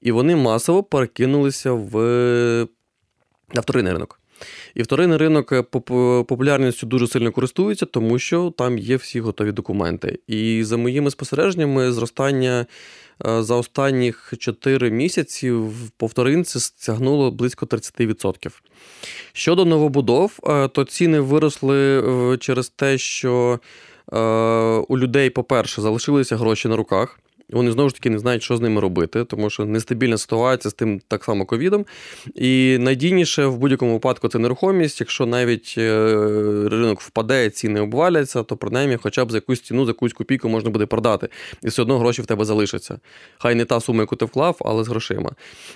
І 0.00 0.12
вони 0.12 0.36
масово 0.36 0.82
перекинулися 0.82 1.72
в 1.72 1.96
на 3.54 3.60
вторинний 3.60 3.92
ринок. 3.92 4.20
І 4.74 4.82
вторинний 4.82 5.18
ринок 5.18 5.52
е, 5.52 5.62
популярністю 5.62 6.86
дуже 6.86 7.06
сильно 7.06 7.32
користується, 7.32 7.86
тому 7.86 8.18
що 8.18 8.52
там 8.58 8.78
є 8.78 8.96
всі 8.96 9.20
готові 9.20 9.52
документи. 9.52 10.18
І 10.26 10.64
за 10.64 10.76
моїми 10.76 11.10
спостереженнями, 11.10 11.92
зростання 11.92 12.66
е, 13.26 13.42
за 13.42 13.54
останніх 13.54 14.34
4 14.38 14.90
місяці 14.90 15.50
в 15.50 15.90
повторинці 15.96 16.60
стягнуло 16.60 17.30
близько 17.30 17.66
30%. 17.66 18.50
Щодо 19.32 19.64
новобудов, 19.64 20.38
е, 20.44 20.68
то 20.68 20.84
ціни 20.84 21.20
виросли 21.20 22.02
через 22.40 22.68
те, 22.68 22.98
що 22.98 23.60
у 24.88 24.98
людей, 24.98 25.30
по-перше, 25.30 25.82
залишилися 25.82 26.36
гроші 26.36 26.68
на 26.68 26.76
руках. 26.76 27.20
Вони 27.54 27.72
знову 27.72 27.88
ж 27.88 27.94
таки 27.94 28.10
не 28.10 28.18
знають, 28.18 28.42
що 28.42 28.56
з 28.56 28.60
ними 28.60 28.80
робити, 28.80 29.24
тому 29.24 29.50
що 29.50 29.64
нестабільна 29.64 30.18
ситуація 30.18 30.70
з 30.70 30.74
тим 30.74 31.00
так 31.08 31.24
само 31.24 31.46
ковідом. 31.46 31.86
І 32.34 32.76
найдійніше 32.80 33.46
в 33.46 33.58
будь-якому 33.58 33.92
випадку 33.92 34.28
це 34.28 34.38
нерухомість. 34.38 35.00
Якщо 35.00 35.26
навіть 35.26 35.74
е, 35.78 36.04
ринок 36.70 37.00
впаде, 37.00 37.50
ціни 37.50 37.80
обваляться, 37.80 38.42
то 38.42 38.56
принаймні 38.56 38.96
хоча 38.96 39.24
б 39.24 39.30
за 39.30 39.36
якусь 39.36 39.60
ціну, 39.60 39.84
за 39.84 39.90
якусь 39.90 40.12
копійку 40.12 40.48
можна 40.48 40.70
буде 40.70 40.86
продати. 40.86 41.28
І 41.62 41.68
все 41.68 41.82
одно 41.82 41.98
гроші 41.98 42.22
в 42.22 42.26
тебе 42.26 42.44
залишаться. 42.44 42.98
Хай 43.38 43.54
не 43.54 43.64
та 43.64 43.80
сума, 43.80 44.00
яку 44.00 44.16
ти 44.16 44.24
вклав, 44.24 44.56
але 44.60 44.84
з 44.84 44.88
грошима. 44.88 45.30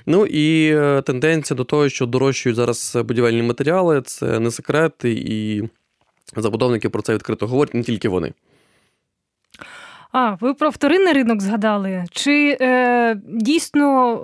Ну 0.06 0.26
і 0.26 0.70
е, 0.75 1.02
тенденція 1.02 1.56
до 1.56 1.64
того, 1.64 1.88
що 1.88 2.06
дорожчують 2.06 2.56
зараз 2.56 2.99
будівельні 3.04 3.42
матеріали, 3.42 4.02
це 4.02 4.40
не 4.40 4.50
секрет, 4.50 5.04
і 5.04 5.62
забудовники 6.37 6.88
про 6.88 7.02
це 7.02 7.14
відкрито 7.14 7.47
говорять, 7.47 7.75
не 7.75 7.82
тільки 7.82 8.08
вони. 8.08 8.32
А, 10.12 10.36
ви 10.40 10.54
про 10.54 10.70
вторинний 10.70 11.12
ринок 11.12 11.42
згадали? 11.42 12.04
Чи 12.10 12.56
е, 12.60 13.20
дійсно 13.26 14.20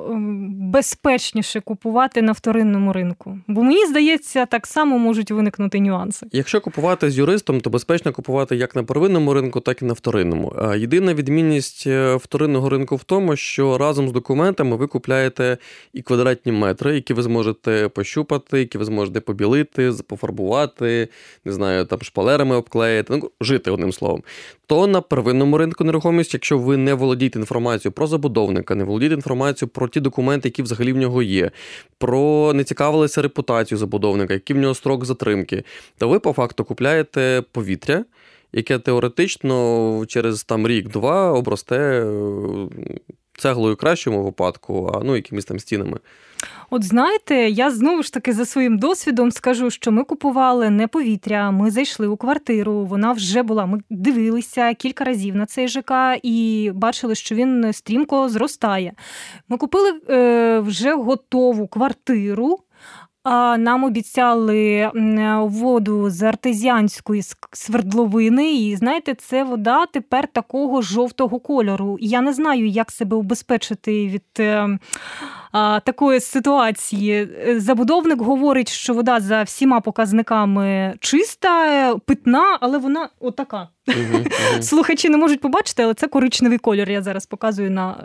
безпечніше 0.50 1.60
купувати 1.60 2.22
на 2.22 2.32
вторинному 2.32 2.92
ринку? 2.92 3.38
Бо 3.48 3.62
мені 3.62 3.86
здається, 3.86 4.46
так 4.46 4.66
само 4.66 4.98
можуть 4.98 5.30
виникнути 5.30 5.80
нюанси. 5.80 6.26
Якщо 6.32 6.60
купувати 6.60 7.10
з 7.10 7.18
юристом, 7.18 7.60
то 7.60 7.70
безпечно 7.70 8.12
купувати 8.12 8.56
як 8.56 8.76
на 8.76 8.84
первинному 8.84 9.34
ринку, 9.34 9.60
так 9.60 9.82
і 9.82 9.84
на 9.84 9.92
вторинному. 9.92 10.54
Єдина 10.76 11.14
відмінність 11.14 11.86
е, 11.86 12.14
вторинного 12.14 12.68
ринку 12.68 12.96
в 12.96 13.04
тому, 13.04 13.36
що 13.36 13.78
разом 13.78 14.08
з 14.08 14.12
документами 14.12 14.76
ви 14.76 14.86
купляєте 14.86 15.58
і 15.92 16.02
квадратні 16.02 16.52
метри, 16.52 16.94
які 16.94 17.14
ви 17.14 17.22
зможете 17.22 17.88
пощупати, 17.88 18.58
які 18.58 18.78
ви 18.78 18.84
зможете 18.84 19.20
побілити, 19.20 19.92
пофарбувати, 20.06 21.08
не 21.44 21.52
знаю, 21.52 21.84
там 21.84 22.02
шпалерами 22.02 22.56
обклеїти, 22.56 23.16
ну 23.16 23.30
жити 23.40 23.70
одним 23.70 23.92
словом. 23.92 24.22
То 24.66 24.87
на 24.87 25.00
первинному 25.00 25.59
ринку 25.59 25.85
нерухомості, 25.85 26.37
якщо 26.37 26.59
ви 26.59 26.76
не 26.76 26.94
володієте 26.94 27.38
інформацією 27.38 27.92
про 27.92 28.06
забудовника, 28.06 28.75
не 28.75 28.85
володієте 28.85 29.14
інформацією 29.14 29.71
про 29.71 29.88
ті 29.88 30.00
документи, 30.00 30.49
які 30.49 30.62
взагалі 30.62 30.92
в 30.92 30.97
нього 30.97 31.23
є, 31.23 31.50
про 31.99 32.52
не 32.54 32.64
цікавилися 32.64 33.23
репутацією 33.23 33.78
забудовника, 33.78 34.35
який 34.35 34.56
в 34.56 34.59
нього 34.59 34.75
строк 34.75 35.04
затримки, 35.04 35.64
то 35.99 36.09
ви 36.09 36.18
по 36.18 36.33
факту 36.33 36.64
купляєте 36.64 37.42
повітря. 37.52 38.04
Яке 38.56 38.78
теоретично 38.78 40.04
через 40.09 40.44
там 40.44 40.68
рік-два 40.68 41.33
обросте 41.33 41.76
е, 41.76 42.06
цеглою 43.38 43.76
кращому 43.76 44.25
випадку, 44.25 44.92
а 44.94 45.04
ну 45.04 45.16
якимись 45.16 45.44
там 45.44 45.59
стінами. 45.59 45.99
От 46.70 46.84
знаєте, 46.84 47.34
я 47.34 47.70
знову 47.70 48.02
ж 48.02 48.12
таки 48.12 48.32
за 48.32 48.44
своїм 48.44 48.78
досвідом 48.78 49.30
скажу, 49.30 49.70
що 49.70 49.92
ми 49.92 50.04
купували 50.04 50.70
не 50.70 50.86
повітря, 50.86 51.50
ми 51.50 51.70
зайшли 51.70 52.06
у 52.06 52.16
квартиру. 52.16 52.84
Вона 52.84 53.12
вже 53.12 53.42
була. 53.42 53.66
Ми 53.66 53.80
дивилися 53.90 54.74
кілька 54.74 55.04
разів 55.04 55.36
на 55.36 55.46
цей 55.46 55.68
ЖК 55.68 55.92
і 56.22 56.70
бачили, 56.74 57.14
що 57.14 57.34
він 57.34 57.72
стрімко 57.72 58.28
зростає. 58.28 58.92
Ми 59.48 59.56
купили 59.56 60.00
е, 60.10 60.58
вже 60.58 60.94
готову 60.94 61.66
квартиру. 61.68 62.58
Нам 63.58 63.84
обіцяли 63.84 64.90
воду 65.42 66.10
з 66.10 66.22
артезіанської 66.22 67.22
свердловини, 67.52 68.54
і 68.54 68.76
знаєте, 68.76 69.14
це 69.14 69.44
вода 69.44 69.86
тепер 69.86 70.28
такого 70.28 70.82
жовтого 70.82 71.40
кольору. 71.40 71.98
Я 72.00 72.20
не 72.20 72.32
знаю, 72.32 72.66
як 72.66 72.90
себе 72.90 73.16
убезпечити 73.16 74.06
від 74.06 74.24
е, 74.38 74.78
а, 75.52 75.80
такої 75.80 76.20
ситуації. 76.20 77.28
Забудовник 77.56 78.22
говорить, 78.22 78.72
що 78.72 78.94
вода 78.94 79.20
за 79.20 79.42
всіма 79.42 79.80
показниками 79.80 80.94
чиста, 81.00 81.96
питна, 82.06 82.58
але 82.60 82.78
вона 82.78 83.08
отака. 83.20 83.68
Слухачі 84.60 85.08
не 85.08 85.16
можуть 85.16 85.40
побачити, 85.40 85.82
але 85.82 85.94
це 85.94 86.06
коричневий 86.06 86.58
кольор. 86.58 86.90
Я 86.90 87.02
зараз 87.02 87.26
показую 87.26 87.70
на 87.70 88.04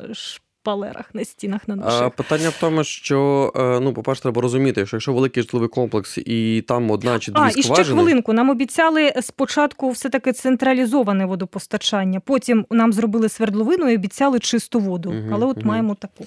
шпалерах 0.62 1.06
на 1.13 1.25
стінах 1.25 1.68
на 1.68 1.75
душах. 1.75 2.10
Питання 2.12 2.50
в 2.50 2.58
тому, 2.60 2.84
що 2.84 3.51
е, 3.56 3.80
ну, 3.80 3.94
по-перше, 3.94 4.22
треба 4.22 4.42
розуміти, 4.42 4.86
що 4.86 4.98
якщо 4.98 5.13
великий 5.13 5.44
житловий 5.44 5.70
комплекс 5.70 6.18
і 6.18 6.63
там 6.68 6.92
одна 6.92 7.20
чи 7.20 7.32
дві 7.32 7.42
а, 7.42 7.51
скважини... 7.51 7.74
і 7.74 7.75
ще 7.75 7.94
хвилинку. 7.94 8.34
Нам 8.34 8.50
обіцяли 8.50 9.13
спочатку 9.22 9.89
все 9.89 10.10
таки 10.10 10.34
централізоване 10.34 11.25
водопостачання. 11.25 12.20
Потім 12.20 12.66
нам 12.70 12.94
зробили 12.94 13.30
свердловину 13.30 13.89
і 13.89 13.96
обіцяли 13.96 14.39
чисту 14.39 14.80
воду. 14.80 15.10
Угу, 15.10 15.30
Але 15.34 15.46
от 15.46 15.58
угу. 15.58 15.68
маємо 15.68 15.96
таку. 15.96 16.25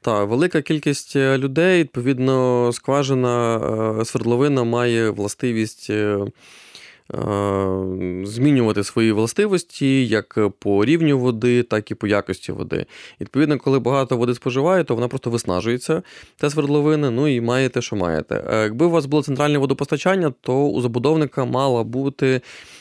Так, 0.00 0.28
велика 0.28 0.62
кількість 0.62 1.16
е, 1.16 1.38
людей, 1.38 1.80
відповідно, 1.80 2.70
скважина 2.72 3.56
е, 4.00 4.04
свердловина 4.04 4.64
має 4.64 5.10
властивість 5.10 5.90
Е, 5.90 6.18
змінювати 8.24 8.84
свої 8.84 9.12
властивості 9.12 10.06
як 10.06 10.38
по 10.58 10.84
рівню 10.84 11.18
води, 11.18 11.62
так 11.62 11.90
і 11.90 11.94
по 11.94 12.06
якості 12.06 12.52
води. 12.52 12.86
Відповідно, 13.20 13.58
коли 13.58 13.78
багато 13.78 14.16
води 14.16 14.34
споживає, 14.34 14.84
то 14.84 14.94
вона 14.94 15.08
просто 15.08 15.30
виснажується, 15.30 16.02
та 16.36 16.50
свердловина, 16.50 17.10
ну 17.10 17.28
і 17.28 17.40
має 17.40 17.68
те, 17.68 17.82
що 17.82 17.96
маєте. 17.96 18.44
Е, 18.50 18.62
якби 18.62 18.86
у 18.86 18.90
вас 18.90 19.06
було 19.06 19.22
центральне 19.22 19.58
водопостачання, 19.58 20.32
то 20.40 20.66
у 20.66 20.80
забудовника 20.80 21.44
мала 21.44 21.84
бути 21.84 22.40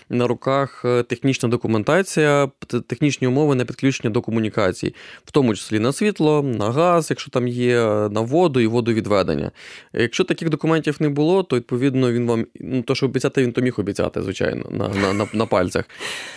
на 0.09 0.27
руках 0.27 0.81
е, 0.85 1.03
технічна 1.03 1.49
документація, 1.49 2.49
технічні 2.87 3.27
умови 3.27 3.55
на 3.55 3.65
підключення 3.65 4.09
до 4.09 4.21
комунікацій, 4.21 4.95
в 5.25 5.31
тому 5.31 5.55
числі 5.55 5.79
на 5.79 5.93
світло, 5.93 6.43
на 6.43 6.71
газ, 6.71 7.07
якщо 7.09 7.31
там 7.31 7.47
є, 7.47 7.75
на 8.11 8.21
воду 8.21 8.59
і 8.59 8.67
водовідведення. 8.67 9.51
Якщо 9.93 10.23
таких 10.23 10.49
документів 10.49 10.97
не 10.99 11.09
було, 11.09 11.43
то 11.43 11.55
відповідно 11.55 12.11
він 12.11 12.27
вам 12.27 12.45
ну 12.59 12.81
то, 12.81 12.95
що 12.95 13.05
обіцяти, 13.05 13.43
він 13.43 13.51
то 13.51 13.61
міг 13.61 13.75
обіцяти, 13.77 14.12
звичайно, 14.21 14.65
на 14.71 14.87
на, 14.87 15.13
на, 15.13 15.27
на 15.33 15.45
пальцях. 15.45 15.85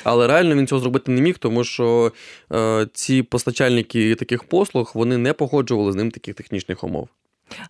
Але 0.04 0.26
реально 0.26 0.54
він 0.54 0.66
цього 0.66 0.80
зробити 0.80 1.12
не 1.12 1.20
міг, 1.20 1.38
тому 1.38 1.64
що 1.64 2.12
е, 2.52 2.86
ці 2.92 3.22
постачальники 3.22 4.14
таких 4.14 4.44
послуг 4.44 4.92
вони 4.94 5.18
не 5.18 5.32
погоджували 5.32 5.92
з 5.92 5.94
ним 5.94 6.10
таких 6.10 6.34
технічних 6.34 6.84
умов. 6.84 7.08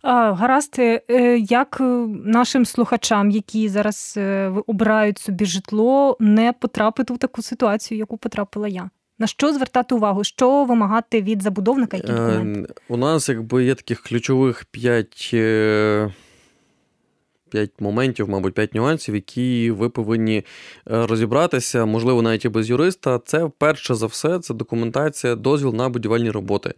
Гаразд, 0.02 0.76
е, 0.78 1.38
як 1.38 1.76
нашим 2.24 2.66
слухачам, 2.66 3.30
які 3.30 3.68
зараз 3.68 4.14
е, 4.16 4.52
обирають 4.66 5.18
собі 5.18 5.44
житло, 5.44 6.16
не 6.20 6.52
потрапити 6.52 7.14
в 7.14 7.18
таку 7.18 7.42
ситуацію, 7.42 7.98
яку 7.98 8.16
потрапила 8.16 8.68
я? 8.68 8.90
На 9.18 9.26
що 9.26 9.52
звертати 9.52 9.94
увагу? 9.94 10.24
Що 10.24 10.64
вимагати 10.64 11.22
від 11.22 11.42
забудовника? 11.42 11.96
Які 11.96 12.12
документи? 12.12 12.74
У 12.88 12.96
нас 12.96 13.28
якби 13.28 13.64
є 13.64 13.74
таких 13.74 14.02
ключових 14.02 14.64
п'ять 14.64 15.34
п'ять 17.50 17.70
моментів, 17.80 18.28
мабуть, 18.28 18.54
п'ять 18.54 18.74
нюансів, 18.74 19.14
які 19.14 19.70
ви 19.70 19.88
повинні 19.88 20.36
е, 20.36 20.42
розібратися, 21.06 21.84
можливо, 21.84 22.22
навіть 22.22 22.44
і 22.44 22.48
без 22.48 22.70
юриста. 22.70 23.20
Це 23.24 23.50
перше 23.58 23.94
за 23.94 24.06
все, 24.06 24.38
це 24.38 24.54
документація, 24.54 25.34
дозвіл 25.34 25.74
на 25.74 25.88
будівельні 25.88 26.30
роботи. 26.30 26.74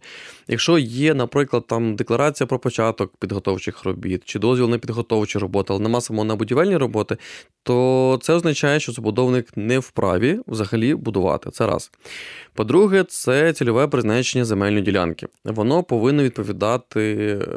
Якщо 0.47 0.77
є, 0.77 1.13
наприклад, 1.13 1.67
там 1.67 1.95
декларація 1.95 2.47
про 2.47 2.59
початок 2.59 3.17
підготовчих 3.17 3.83
робіт 3.83 4.21
чи 4.25 4.39
дозвіл 4.39 4.69
на 4.69 4.77
підготовчі 4.77 5.39
роботи, 5.39 5.73
але 5.73 5.83
нема 5.83 6.01
самого 6.01 6.25
на 6.25 6.35
будівельні 6.35 6.77
роботи, 6.77 7.17
то 7.63 8.19
це 8.21 8.33
означає, 8.33 8.79
що 8.79 8.91
забудовник 8.91 9.57
не 9.57 9.79
вправі 9.79 10.39
взагалі 10.47 10.95
будувати. 10.95 11.51
Це 11.51 11.67
раз. 11.67 11.91
По-друге, 12.53 13.03
це 13.03 13.53
цільове 13.53 13.87
призначення 13.87 14.45
земельної 14.45 14.83
ділянки. 14.83 15.27
Воно 15.45 15.83
повинно 15.83 16.23
відповідати 16.23 17.15
е, 17.41 17.47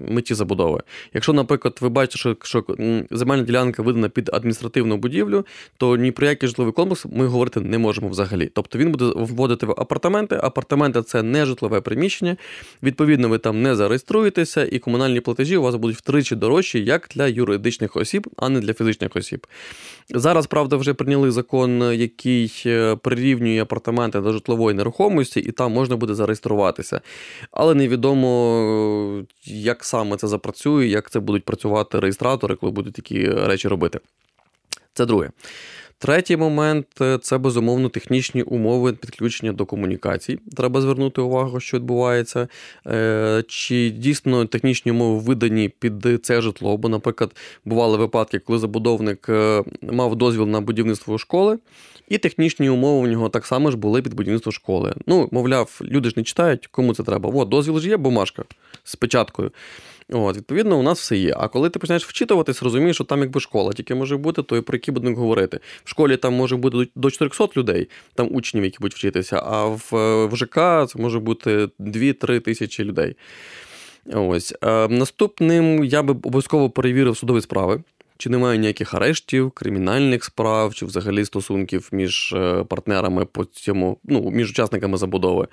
меті 0.00 0.34
забудови. 0.34 0.82
Якщо, 1.14 1.32
наприклад, 1.32 1.78
ви 1.80 1.88
бачите, 1.88 2.18
що, 2.18 2.36
що 2.42 2.64
земельна 3.10 3.42
ділянка 3.42 3.82
видана 3.82 4.08
під 4.08 4.30
адміністративну 4.32 4.96
будівлю, 4.96 5.46
то 5.76 5.96
ні 5.96 6.12
про 6.12 6.26
який 6.26 6.48
житловий 6.48 6.72
комплекс 6.72 7.06
ми 7.12 7.26
говорити 7.26 7.60
не 7.60 7.78
можемо 7.78 8.08
взагалі. 8.08 8.50
Тобто 8.54 8.78
він 8.78 8.92
буде 8.92 9.04
вводити 9.16 9.66
в 9.66 9.70
апартаменти. 9.70 10.40
Апартаменти 10.42 11.02
це 11.02 11.22
не 11.22 11.46
житлове 11.46 11.80
приміщення. 11.80 12.36
Відповідно, 12.82 13.28
ви 13.28 13.38
там 13.38 13.62
не 13.62 13.76
зареєструєтеся, 13.76 14.64
і 14.64 14.78
комунальні 14.78 15.20
платежі 15.20 15.56
у 15.56 15.62
вас 15.62 15.74
будуть 15.74 15.96
втричі 15.96 16.36
дорожчі, 16.36 16.84
як 16.84 17.08
для 17.14 17.26
юридичних 17.26 17.96
осіб, 17.96 18.26
а 18.36 18.48
не 18.48 18.60
для 18.60 18.74
фізичних 18.74 19.16
осіб. 19.16 19.46
Зараз, 20.08 20.46
правда, 20.46 20.76
вже 20.76 20.94
прийняли 20.94 21.30
закон, 21.30 21.92
який 21.92 22.62
е, 22.66 22.96
прирівнює 22.96 23.62
апартаменти 23.62 24.20
до 24.20 24.32
житлової 24.32 24.76
нерухомості, 24.76 25.40
і 25.40 25.52
там 25.52 25.72
можна 25.72 25.96
буде 25.96 26.14
зареєструватися. 26.14 27.00
Але 27.50 27.74
невідомо, 27.74 29.24
як 29.44 29.84
саме 29.84 30.16
це 30.16 30.26
запрацює, 30.28 30.86
як 30.86 31.10
це 31.10 31.20
будуть 31.20 31.44
працювати 31.44 32.00
реєстратори, 32.00 32.45
коли 32.54 32.72
будуть 32.72 32.94
такі 32.94 33.28
речі 33.28 33.68
робити. 33.68 34.00
Це 34.94 35.06
друге. 35.06 35.30
Третій 35.98 36.36
момент 36.36 36.86
е, 37.00 37.18
це 37.22 37.38
безумовно 37.38 37.88
технічні 37.88 38.42
умови 38.42 38.92
підключення 38.92 39.52
до 39.52 39.66
комунікацій. 39.66 40.38
Треба 40.56 40.80
звернути 40.80 41.20
увагу, 41.20 41.60
що 41.60 41.76
відбувається. 41.76 42.48
Е, 42.86 43.44
чи 43.48 43.90
дійсно 43.90 44.44
технічні 44.44 44.92
умови 44.92 45.18
видані 45.18 45.68
під 45.68 46.26
це 46.26 46.40
житло? 46.40 46.76
Бо, 46.76 46.88
наприклад, 46.88 47.36
бували 47.64 47.98
випадки, 47.98 48.38
коли 48.38 48.58
забудовник 48.58 49.26
е, 49.28 49.64
мав 49.82 50.16
дозвіл 50.16 50.46
на 50.46 50.60
будівництво 50.60 51.18
школи, 51.18 51.58
і 52.08 52.18
технічні 52.18 52.70
умови 52.70 53.08
у 53.08 53.10
нього 53.10 53.28
так 53.28 53.46
само 53.46 53.70
ж 53.70 53.76
були 53.76 54.02
під 54.02 54.14
будівництво 54.14 54.52
школи. 54.52 54.94
Ну, 55.06 55.28
мовляв, 55.32 55.80
люди 55.82 56.08
ж 56.08 56.14
не 56.16 56.22
читають, 56.22 56.66
кому 56.66 56.94
це 56.94 57.02
треба. 57.02 57.30
От, 57.34 57.48
дозвіл 57.48 57.78
ж 57.78 57.88
є, 57.88 57.96
бумажка 57.96 58.44
з 58.84 58.96
печаткою. 58.96 59.50
От, 60.12 60.36
Відповідно, 60.36 60.78
у 60.78 60.82
нас 60.82 61.00
все 61.00 61.16
є. 61.16 61.34
А 61.36 61.48
коли 61.48 61.70
ти 61.70 61.78
починаєш 61.78 62.06
вчитуватись, 62.06 62.62
розумієш, 62.62 62.96
що 62.96 63.04
там 63.04 63.20
якби 63.20 63.40
школа 63.40 63.72
тільки 63.72 63.94
може 63.94 64.16
бути, 64.16 64.42
то 64.42 64.56
і 64.56 64.60
про 64.60 64.76
які 64.76 64.92
будемо 64.92 65.16
говорити. 65.16 65.60
В 65.84 65.90
школі 65.90 66.16
там 66.16 66.34
може 66.34 66.56
бути 66.56 66.88
до 66.94 67.10
400 67.10 67.48
людей, 67.56 67.88
там 68.14 68.28
учнів, 68.30 68.64
які 68.64 68.76
будуть 68.80 68.94
вчитися, 68.94 69.42
а 69.46 69.64
в, 69.64 69.86
в 70.26 70.36
ЖК 70.36 70.54
це 70.88 70.98
може 70.98 71.18
бути 71.18 71.68
2-3 71.80 72.40
тисячі 72.40 72.84
людей. 72.84 73.16
Ось. 74.12 74.54
Е, 74.62 74.88
Наступним 74.88 75.84
я 75.84 76.02
би 76.02 76.12
обов'язково 76.12 76.70
перевірив 76.70 77.16
судові 77.16 77.40
справи. 77.40 77.82
Чи 78.18 78.30
немає 78.30 78.58
ніяких 78.58 78.94
арештів, 78.94 79.50
кримінальних 79.50 80.24
справ, 80.24 80.74
чи 80.74 80.86
взагалі 80.86 81.24
стосунків 81.24 81.88
між 81.92 82.32
е, 82.32 82.64
партнерами 82.64 83.24
по 83.24 83.44
цьому, 83.44 83.98
ну, 84.04 84.30
між 84.30 84.50
учасниками 84.50 84.98
забудови. 84.98 85.48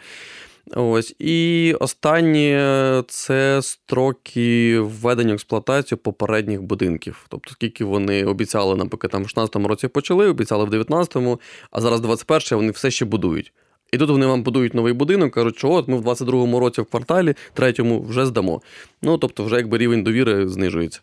Ось. 0.72 1.16
І 1.20 1.74
останнє 1.80 3.04
це 3.08 3.62
строки 3.62 4.80
введення 4.80 5.32
в 5.32 5.34
експлуатацію 5.34 5.98
попередніх 5.98 6.62
будинків. 6.62 7.26
Тобто, 7.30 7.52
скільки 7.52 7.86
вони 7.86 8.26
обіцяли, 8.26 8.76
наприклад, 8.76 9.12
там 9.12 9.24
в 9.24 9.28
16-му 9.28 9.68
році 9.68 9.88
почали, 9.88 10.30
обіцяли 10.30 10.66
в 10.66 10.74
19-му, 10.74 11.40
а 11.72 11.82
зараз 11.82 12.02
21-й 12.02 12.56
вони 12.56 12.72
все 12.72 12.92
ще 12.92 13.06
будують. 13.06 13.54
І 13.92 13.98
тут 13.98 14.10
вони 14.10 14.26
вам 14.26 14.44
будують 14.44 14.74
новий 14.74 14.94
будинок, 14.94 15.34
кажуть, 15.34 15.58
що 15.58 15.72
от 15.72 15.88
ми 15.88 15.98
в 15.98 16.08
22-му 16.08 16.60
році 16.60 16.82
в 16.82 16.86
кварталі, 16.86 17.36
третьому 17.54 18.02
вже 18.02 18.26
здамо. 18.26 18.62
Ну 19.02 19.18
тобто, 19.18 19.44
вже 19.44 19.56
якби 19.56 19.78
рівень 19.78 20.04
довіри 20.04 20.48
знижується. 20.48 21.02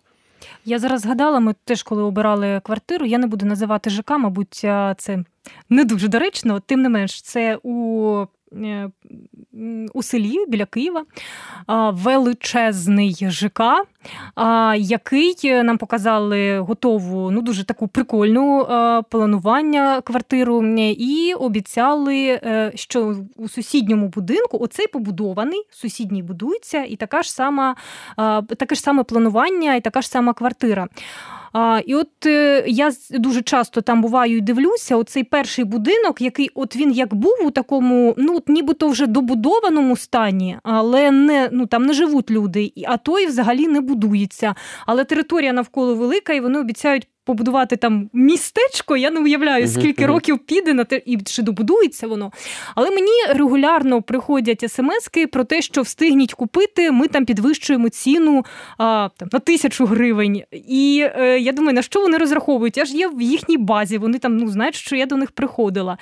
Я 0.65 0.79
зараз 0.79 1.01
згадала, 1.01 1.41
ми 1.41 1.55
теж 1.65 1.83
коли 1.83 2.03
обирали 2.03 2.61
квартиру, 2.65 3.07
я 3.07 3.19
не 3.19 3.27
буду 3.27 3.47
називати 3.47 3.91
ЖК, 3.91 4.11
мабуть, 4.11 4.55
це 4.97 5.25
не 5.71 5.85
дуже 5.85 6.09
доречно. 6.09 6.61
Тим 6.61 6.83
не 6.83 6.89
менш, 6.89 7.23
це 7.23 7.59
у 7.63 8.27
у 9.95 10.03
селі 10.03 10.45
біля 10.49 10.67
Києва 10.67 11.05
величезний 11.93 13.17
ЖК, 13.29 13.61
який 14.77 15.63
нам 15.63 15.79
показали 15.79 16.59
готову, 16.59 17.31
ну 17.31 17.43
дуже 17.43 17.65
таку 17.65 17.89
прикольну 17.89 18.67
планування 19.11 20.01
квартиру, 20.01 20.77
і 20.79 21.35
обіцяли, 21.35 22.27
е, 22.27 22.73
що 22.75 23.17
у 23.37 23.49
сусідньому 23.49 24.09
будинку 24.09 24.59
оцей 24.59 24.87
побудований, 24.87 25.63
сусідній 25.71 26.23
будується, 26.23 26.85
і 26.85 26.97
така 26.97 27.23
ж 27.23 27.33
сама 27.33 27.77
таке 28.57 28.75
ж 28.75 28.81
саме 28.81 29.05
планування, 29.05 29.75
і 29.75 29.81
така 29.81 30.03
ж 30.03 30.09
сама 30.09 30.33
квартира. 30.33 30.89
А, 31.53 31.81
І 31.87 31.95
от 31.95 32.27
е, 32.27 32.65
я 32.67 32.93
дуже 33.11 33.43
часто 33.43 33.81
там 33.81 34.03
буваю 34.03 34.37
і 34.37 34.41
дивлюся, 34.41 34.97
оцей 34.97 35.25
перший 35.25 35.65
будинок, 35.65 36.21
який 36.21 36.51
от 36.55 36.77
він 36.77 36.93
як 36.93 37.15
був 37.15 37.35
у 37.45 37.51
такому, 37.51 38.15
ну 38.19 38.37
от 38.37 38.49
нібито 38.49 38.89
вже 38.89 39.07
добудованому 39.07 39.97
стані, 39.97 40.59
але 40.63 41.11
не 41.11 41.49
ну 41.53 41.67
там 41.67 41.87
не 41.87 41.93
живуть 41.93 42.31
люди, 42.31 42.73
а 42.87 42.97
той 42.97 43.27
взагалі 43.27 43.69
не 43.69 43.81
будується. 43.81 44.55
Але 44.87 45.05
територія 45.05 45.53
навколо 45.53 45.95
велика, 45.95 46.33
і 46.33 46.41
вони 46.41 46.59
обіцяють 46.59 47.09
побудувати 47.25 47.77
там 47.77 48.11
містечко. 48.13 48.97
Я 48.97 49.11
не 49.11 49.21
уявляю, 49.21 49.69
скільки 49.69 50.07
років 50.07 50.39
піде 50.39 50.75
на 50.75 50.85
те, 50.85 51.03
і 51.07 51.19
чи 51.21 51.43
добудується 51.43 52.07
воно. 52.07 52.33
Але 52.75 52.91
мені 52.91 53.11
регулярно 53.29 54.03
приходять 54.03 54.73
смски 54.73 55.27
про 55.27 55.45
те, 55.45 55.63
що 55.63 55.83
встигніть 55.83 56.35
купити, 56.35 56.91
ми 56.91 57.09
там 57.09 57.25
підвищуємо 57.25 57.89
ціну 57.89 58.45
а, 58.79 59.09
там, 59.17 59.29
на 59.33 59.39
тисячу 59.39 59.87
гривень. 59.87 60.43
І 60.53 61.09
е, 61.17 61.39
я 61.39 61.53
думаю, 61.53 61.75
на 61.75 61.83
що 61.83 62.01
вони 62.01 62.19
розраховують? 62.19 62.77
Я 62.77 62.85
ж 62.85 62.97
є 62.97 63.09
в 63.09 63.21
їхній 63.21 63.57
базі, 63.57 63.99
вони 63.99 64.19
там 64.19 64.37
ну, 64.37 64.49
знають, 64.49 64.75
що 64.75 64.97
я 64.97 65.07
до 65.07 65.17
них 65.17 65.31
приходила. 65.31 65.99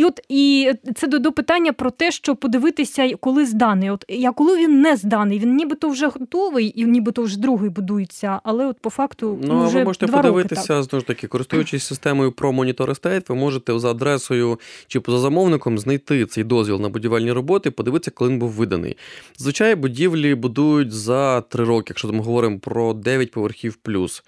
І 0.00 0.04
от 0.04 0.20
і 0.28 0.72
це 0.94 1.06
до, 1.06 1.32
питання 1.32 1.72
про 1.72 1.90
те, 1.90 2.10
що 2.10 2.36
подивитися, 2.36 3.10
коли 3.20 3.46
зданий. 3.46 3.90
От 3.90 4.04
я 4.08 4.32
коли 4.32 4.58
він 4.58 4.80
не 4.80 4.96
зданий, 4.96 5.38
він 5.38 5.56
нібито 5.56 5.88
вже 5.88 6.06
готовий, 6.06 6.80
і 6.80 6.84
нібито 6.84 7.22
вже 7.22 7.38
другий 7.38 7.70
будується, 7.70 8.40
але 8.44 8.66
от 8.66 8.78
по 8.78 8.90
факту 8.90 9.38
ну, 9.42 9.54
ну 9.54 9.66
вже 9.66 9.78
ви 9.78 9.84
можете 9.84 10.06
два 10.06 10.16
подивитися 10.16 10.74
роки, 10.74 10.88
знову 10.88 11.00
ж 11.00 11.06
таки, 11.06 11.26
користуючись 11.26 11.84
системою 11.84 12.32
про 12.32 12.50
Monitor 12.50 12.86
Estate, 12.86 13.24
ви 13.28 13.34
можете 13.34 13.78
за 13.78 13.90
адресою 13.90 14.60
чи 14.86 15.00
поза 15.00 15.18
замовником 15.18 15.78
знайти 15.78 16.26
цей 16.26 16.44
дозвіл 16.44 16.80
на 16.80 16.88
будівельні 16.88 17.32
роботи, 17.32 17.70
подивитися, 17.70 18.10
коли 18.10 18.30
він 18.30 18.38
був 18.38 18.50
виданий. 18.50 18.96
Зазвичай 19.36 19.74
будівлі 19.74 20.34
будують 20.34 20.92
за 20.92 21.40
три 21.40 21.64
роки, 21.64 21.86
якщо 21.88 22.12
ми 22.12 22.18
говоримо 22.18 22.58
про 22.58 22.94
9 22.94 23.30
поверхів 23.30 23.76
плюс. 23.76 24.24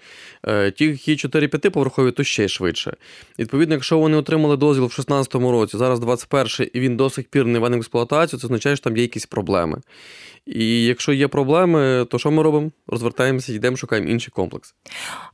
Е, 0.47 0.71
ті, 0.71 0.85
які 0.85 1.15
4-5 1.15 1.69
поверхові, 1.69 2.11
то 2.11 2.23
ще 2.23 2.47
швидше. 2.47 2.95
Відповідно, 3.39 3.75
якщо 3.75 3.99
вони 3.99 4.17
отримали 4.17 4.57
дозвіл 4.57 4.85
в 4.85 4.91
16 4.91 5.35
році, 5.35 5.62
зараз 5.71 5.99
21 5.99 6.69
і 6.73 6.79
він 6.79 6.97
до 6.97 7.09
сих 7.09 7.27
пір 7.27 7.45
не 7.45 7.59
введений 7.59 7.79
в 7.79 7.81
експлуатацію, 7.81 8.39
це 8.39 8.47
означає, 8.47 8.75
що 8.75 8.83
там 8.83 8.97
є 8.97 9.01
якісь 9.01 9.25
проблеми. 9.25 9.81
І 10.45 10.83
якщо 10.83 11.13
є 11.13 11.27
проблеми, 11.27 12.05
то 12.09 12.19
що 12.19 12.31
ми 12.31 12.43
робимо? 12.43 12.71
Розвертаємося, 12.87 13.53
йдемо, 13.53 13.77
шукаємо 13.77 14.09
інший 14.09 14.31
комплекс. 14.35 14.75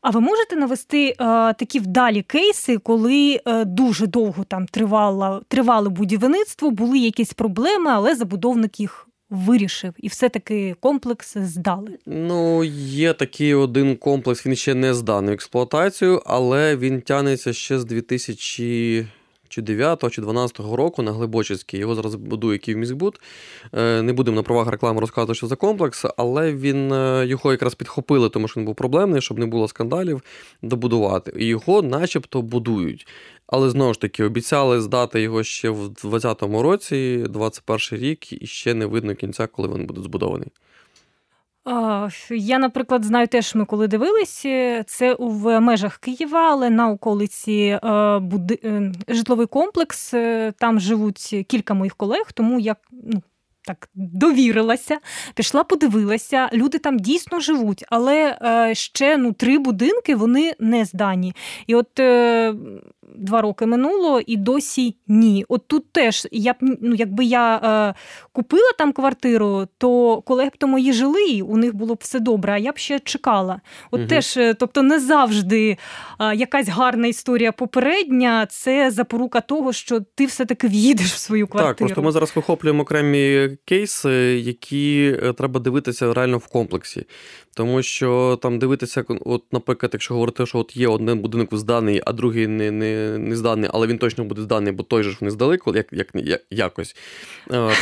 А 0.01 0.09
ви 0.09 0.19
можете 0.19 0.55
навести 0.55 1.07
е, 1.09 1.15
такі 1.53 1.79
вдалі 1.79 2.21
кейси, 2.21 2.77
коли 2.77 3.39
е, 3.45 3.65
дуже 3.65 4.07
довго 4.07 4.43
там 4.43 4.65
тривало, 4.65 5.41
тривало 5.47 5.89
будівництво, 5.89 6.71
були 6.71 6.99
якісь 6.99 7.33
проблеми, 7.33 7.91
але 7.91 8.15
забудовник 8.15 8.79
їх. 8.79 9.05
Вирішив, 9.31 9.93
і 9.97 10.07
все-таки 10.07 10.75
комплекс 10.79 11.37
здали. 11.37 11.97
Ну, 12.05 12.63
є 12.63 13.13
такий 13.13 13.53
один 13.53 13.95
комплекс, 13.95 14.45
він 14.45 14.55
ще 14.55 14.75
не 14.75 14.93
зданий 14.93 15.29
в 15.29 15.33
експлуатацію, 15.33 16.21
але 16.25 16.75
він 16.75 17.01
тянеться 17.01 17.53
ще 17.53 17.79
з 17.79 17.85
2000 17.85 19.07
чи 19.49 19.61
9 19.61 20.11
чи 20.11 20.21
12 20.21 20.59
року 20.59 21.01
на 21.01 21.11
Глибочицький. 21.11 21.79
Його 21.79 21.95
зараз 21.95 22.15
будує 22.15 22.57
Київміськбуд. 22.57 23.19
Е, 23.73 24.01
не 24.01 24.13
будемо 24.13 24.35
на 24.35 24.43
правах 24.43 24.67
реклами 24.67 25.01
розказувати, 25.01 25.37
що 25.37 25.47
за 25.47 25.55
комплекс, 25.55 26.05
але 26.17 26.53
він 26.53 26.91
е, 26.91 27.25
його 27.27 27.51
якраз 27.51 27.75
підхопили, 27.75 28.29
тому 28.29 28.47
що 28.47 28.59
він 28.59 28.65
був 28.65 28.75
проблемний, 28.75 29.21
щоб 29.21 29.39
не 29.39 29.45
було 29.45 29.67
скандалів, 29.67 30.21
добудувати. 30.61 31.33
І 31.37 31.45
його 31.45 31.81
начебто 31.81 32.41
будують. 32.41 33.07
Але 33.47 33.69
знову 33.69 33.93
ж 33.93 34.01
таки 34.01 34.23
обіцяли 34.23 34.81
здати 34.81 35.21
його 35.21 35.43
ще 35.43 35.69
в 35.69 35.89
2020 35.89 36.41
році, 36.41 37.25
21 37.29 37.99
рік, 37.99 38.41
і 38.43 38.47
ще 38.47 38.73
не 38.73 38.85
видно 38.85 39.15
кінця, 39.15 39.47
коли 39.47 39.67
він 39.67 39.85
буде 39.85 40.01
збудований. 40.01 40.47
Я, 42.29 42.59
наприклад, 42.59 43.03
знаю 43.03 43.27
теж, 43.27 43.55
ми 43.55 43.65
коли 43.65 43.87
дивилися, 43.87 44.83
це 44.87 45.15
в 45.19 45.59
межах 45.59 45.97
Києва, 45.97 46.51
але 46.51 46.69
на 46.69 46.89
околиці 46.89 47.79
е, 47.83 48.19
буди... 48.19 48.59
Е, 48.63 48.91
житловий 49.07 49.47
комплекс. 49.47 50.13
Е, 50.13 50.53
там 50.59 50.79
живуть 50.79 51.45
кілька 51.47 51.73
моїх 51.73 51.95
колег, 51.95 52.31
тому 52.33 52.59
я 52.59 52.75
ну, 52.91 53.21
так 53.63 53.89
довірилася, 53.93 54.97
пішла, 55.35 55.63
подивилася. 55.63 56.49
Люди 56.53 56.77
там 56.77 56.99
дійсно 56.99 57.39
живуть, 57.39 57.85
але 57.89 58.37
ще 58.73 59.17
ну 59.17 59.33
три 59.33 59.59
будинки 59.59 60.15
вони 60.15 60.53
не 60.59 60.85
здані. 60.85 61.33
І 61.67 61.75
от 61.75 61.99
два 63.15 63.41
роки 63.41 63.65
минуло, 63.65 64.21
і 64.27 64.37
досі 64.37 64.95
ні. 65.07 65.45
От 65.49 65.67
тут 65.67 65.91
теж 65.91 66.27
я 66.31 66.53
б 66.53 66.55
ну, 66.61 66.95
якби 66.95 67.25
я 67.25 67.55
е, 67.55 67.99
купила 68.31 68.71
там 68.77 68.91
квартиру, 68.91 69.67
то 69.77 70.21
коли 70.21 70.45
б 70.45 70.57
то 70.57 70.67
мої 70.67 70.93
жили, 70.93 71.41
у 71.41 71.57
них 71.57 71.75
було 71.75 71.95
б 71.95 71.97
все 72.01 72.19
добре. 72.19 72.53
А 72.53 72.57
я 72.57 72.71
б 72.71 72.77
ще 72.77 72.99
чекала. 72.99 73.61
От 73.91 73.99
угу. 73.99 74.09
теж, 74.09 74.37
е, 74.37 74.53
тобто, 74.53 74.81
не 74.81 74.99
завжди 74.99 75.77
е, 76.19 76.35
якась 76.35 76.67
гарна 76.67 77.07
історія 77.07 77.51
попередня, 77.51 78.45
це 78.45 78.91
запорука 78.91 79.41
того, 79.41 79.73
що 79.73 79.99
ти 80.15 80.25
все 80.25 80.45
таки 80.45 80.67
в'їдеш 80.67 81.13
в 81.13 81.17
свою 81.17 81.47
квартиру. 81.47 81.69
Так, 81.69 81.77
просто 81.77 82.01
ми 82.01 82.11
зараз 82.11 82.35
вихоплюємо 82.35 82.83
окремі 82.83 83.49
кейси, 83.65 84.11
які 84.39 85.17
е, 85.23 85.33
треба 85.33 85.59
дивитися 85.59 86.13
реально 86.13 86.37
в 86.37 86.47
комплексі. 86.47 87.05
Тому 87.59 87.83
що 87.83 88.39
там 88.41 88.59
дивитися, 88.59 89.05
от, 89.25 89.43
наприклад, 89.51 89.89
якщо 89.93 90.13
говорити, 90.13 90.45
що 90.45 90.57
от 90.57 90.77
є 90.77 90.87
один 90.87 91.19
будинок 91.19 91.57
зданий, 91.57 92.01
а 92.05 92.13
другий 92.13 92.47
не 92.47 92.71
не, 92.71 93.17
не 93.17 93.35
зданий, 93.35 93.69
але 93.73 93.87
він 93.87 93.97
точно 93.97 94.23
буде 94.23 94.41
зданий, 94.41 94.73
бо 94.73 94.83
той 94.83 95.03
же 95.03 95.11
ж 95.11 95.17
вони 95.21 95.31
здали, 95.31 95.59
як, 95.75 95.87
як, 95.91 96.07
як 96.13 96.41
якось, 96.51 96.95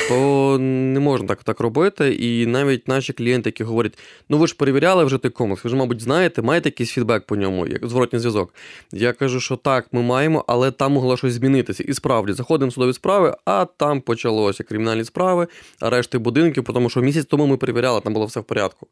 то 0.10 0.58
не 0.60 1.00
можна 1.00 1.28
так 1.28 1.44
так 1.44 1.60
робити. 1.60 2.14
І 2.14 2.46
навіть 2.46 2.88
наші 2.88 3.14
клієнти, 3.14 3.50
які 3.50 3.64
говорять, 3.64 3.98
ну 4.30 4.38
ви 4.38 4.48
ж 4.48 4.56
перевіряли 4.56 5.04
вже 5.04 5.18
той 5.18 5.32
комплекс, 5.32 5.64
ви 5.64 5.70
ж, 5.70 5.76
мабуть, 5.76 6.02
знаєте, 6.02 6.42
маєте 6.42 6.70
якийсь 6.70 6.92
фідбек 6.92 7.26
по 7.26 7.36
ньому, 7.36 7.68
як 7.68 7.88
зворотній 7.88 8.20
зв'язок. 8.20 8.54
Я 8.92 9.14
кажу, 9.14 9.40
що 9.40 9.56
так, 9.56 9.88
ми 9.92 10.02
маємо, 10.02 10.46
але 10.48 10.72
там 10.72 10.92
могло 10.92 11.18
щось 11.18 11.34
змінитися. 11.34 11.84
І 11.84 11.94
справді 11.94 12.34
заходимо 12.34 12.70
в 12.70 12.74
судові 12.74 12.94
справи, 12.94 13.36
а 13.46 13.66
там 13.78 14.02
почалося 14.02 14.64
кримінальні 14.64 15.04
справи, 15.04 15.48
арешти 15.80 16.18
будинків, 16.18 16.64
тому 16.64 16.90
що 16.90 17.02
місяць 17.02 17.26
тому 17.26 17.48
ми 17.48 17.58
перевіряли, 17.58 18.02
там 18.02 18.14
було 18.14 18.26
все 18.26 18.40
в 18.40 18.44
порядку. 18.44 18.88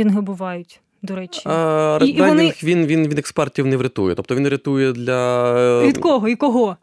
Ребрендінги 0.00 0.20
бувають 0.26 0.80
до 1.02 1.16
речі. 1.16 1.42
А, 1.44 1.98
і, 2.02 2.06
і 2.06 2.20
вони... 2.20 2.52
він 2.62 2.86
він 2.86 3.08
від 3.08 3.18
експертів 3.18 3.66
не 3.66 3.76
врятує. 3.76 4.14
Тобто 4.14 4.34
він 4.34 4.48
рятує 4.48 4.92
для 4.92 5.82
від 5.82 5.98
кого 5.98 6.28
і 6.28 6.36
кого? 6.36 6.76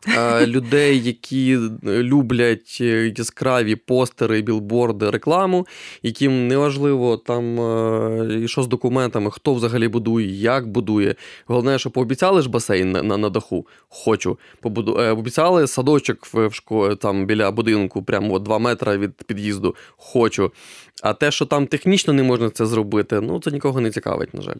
людей, 0.45 1.03
які 1.03 1.57
люблять 1.85 2.81
яскраві 3.17 3.75
постери, 3.75 4.41
білборди, 4.41 5.09
рекламу, 5.09 5.67
яким 6.03 6.47
неважливо 6.47 7.17
там 7.17 7.57
і 8.43 8.47
що 8.47 8.63
з 8.63 8.67
документами, 8.67 9.31
хто 9.31 9.53
взагалі 9.53 9.87
будує, 9.87 10.41
як 10.41 10.67
будує. 10.67 11.15
Головне, 11.45 11.79
що 11.79 11.89
пообіцяли 11.89 12.41
ж 12.41 12.49
басейн 12.49 12.91
на 12.91 13.03
на, 13.03 13.17
на 13.17 13.29
даху. 13.29 13.67
Хочу. 13.89 14.37
Побуду... 14.61 14.97
Е, 14.99 15.11
обіцяли 15.11 15.67
садочок 15.67 16.27
в 16.33 16.51
школі 16.51 16.95
там 16.95 17.25
біля 17.25 17.51
будинку, 17.51 18.03
прямо 18.03 18.39
2 18.39 18.59
метри 18.59 18.97
від 18.97 19.13
під'їзду. 19.13 19.75
Хочу. 19.97 20.51
А 21.03 21.13
те, 21.13 21.31
що 21.31 21.45
там 21.45 21.67
технічно 21.67 22.13
не 22.13 22.23
можна 22.23 22.49
це 22.49 22.65
зробити, 22.65 23.21
ну 23.21 23.39
це 23.39 23.51
нікого 23.51 23.81
не 23.81 23.91
цікавить, 24.07 24.33
на 24.33 24.41
жаль. 24.41 24.55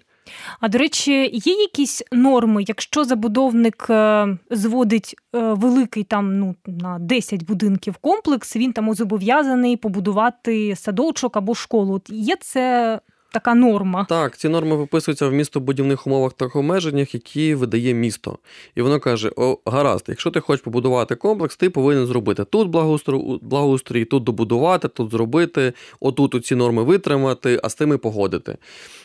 А 0.60 0.70
до 0.70 0.78
речі, 0.78 1.30
є 1.34 1.54
якісь 1.54 2.04
норми, 2.12 2.64
якщо 2.68 3.04
забудовник 3.04 3.88
е, 3.90 4.38
зводить 4.52 5.16
е, 5.36 5.40
великий 5.40 6.04
там 6.04 6.40
ну 6.40 6.56
на 6.66 7.00
10 7.00 7.46
будинків 7.46 7.98
комплекс, 7.98 8.56
він 8.56 8.74
там 8.74 8.94
зобов'язаний 8.94 9.78
побудувати 9.78 10.76
садочок 10.76 11.38
або 11.38 11.56
школу. 11.56 12.02
Є 12.10 12.36
це 12.42 13.00
така 13.32 13.56
норма. 13.56 14.06
Так, 14.10 14.38
ці 14.38 14.50
норми 14.50 14.76
виписуються 14.76 15.28
в 15.28 15.34
містобудівних 15.34 16.08
умовах 16.08 16.34
та 16.34 16.46
обмеженнях, 16.46 17.14
які 17.14 17.56
видає 17.56 17.94
місто. 17.94 18.38
І 18.76 18.82
воно 18.82 19.00
каже: 19.00 19.32
О, 19.36 19.58
гаразд, 19.66 20.06
якщо 20.08 20.32
ти 20.32 20.40
хочеш 20.40 20.64
побудувати 20.64 21.16
комплекс, 21.16 21.58
ти 21.58 21.70
повинен 21.70 22.06
зробити 22.06 22.46
тут 22.46 22.70
благоустрій, 22.70 23.40
благоустрій 23.42 24.06
тут 24.06 24.24
добудувати, 24.24 24.88
тут 24.88 25.12
зробити, 25.12 25.74
отут 26.00 26.46
ці 26.46 26.56
норми 26.56 26.84
витримати, 26.84 27.60
а 27.64 27.70
з 27.70 27.76
тими 27.76 27.98
погодити. 27.98 28.58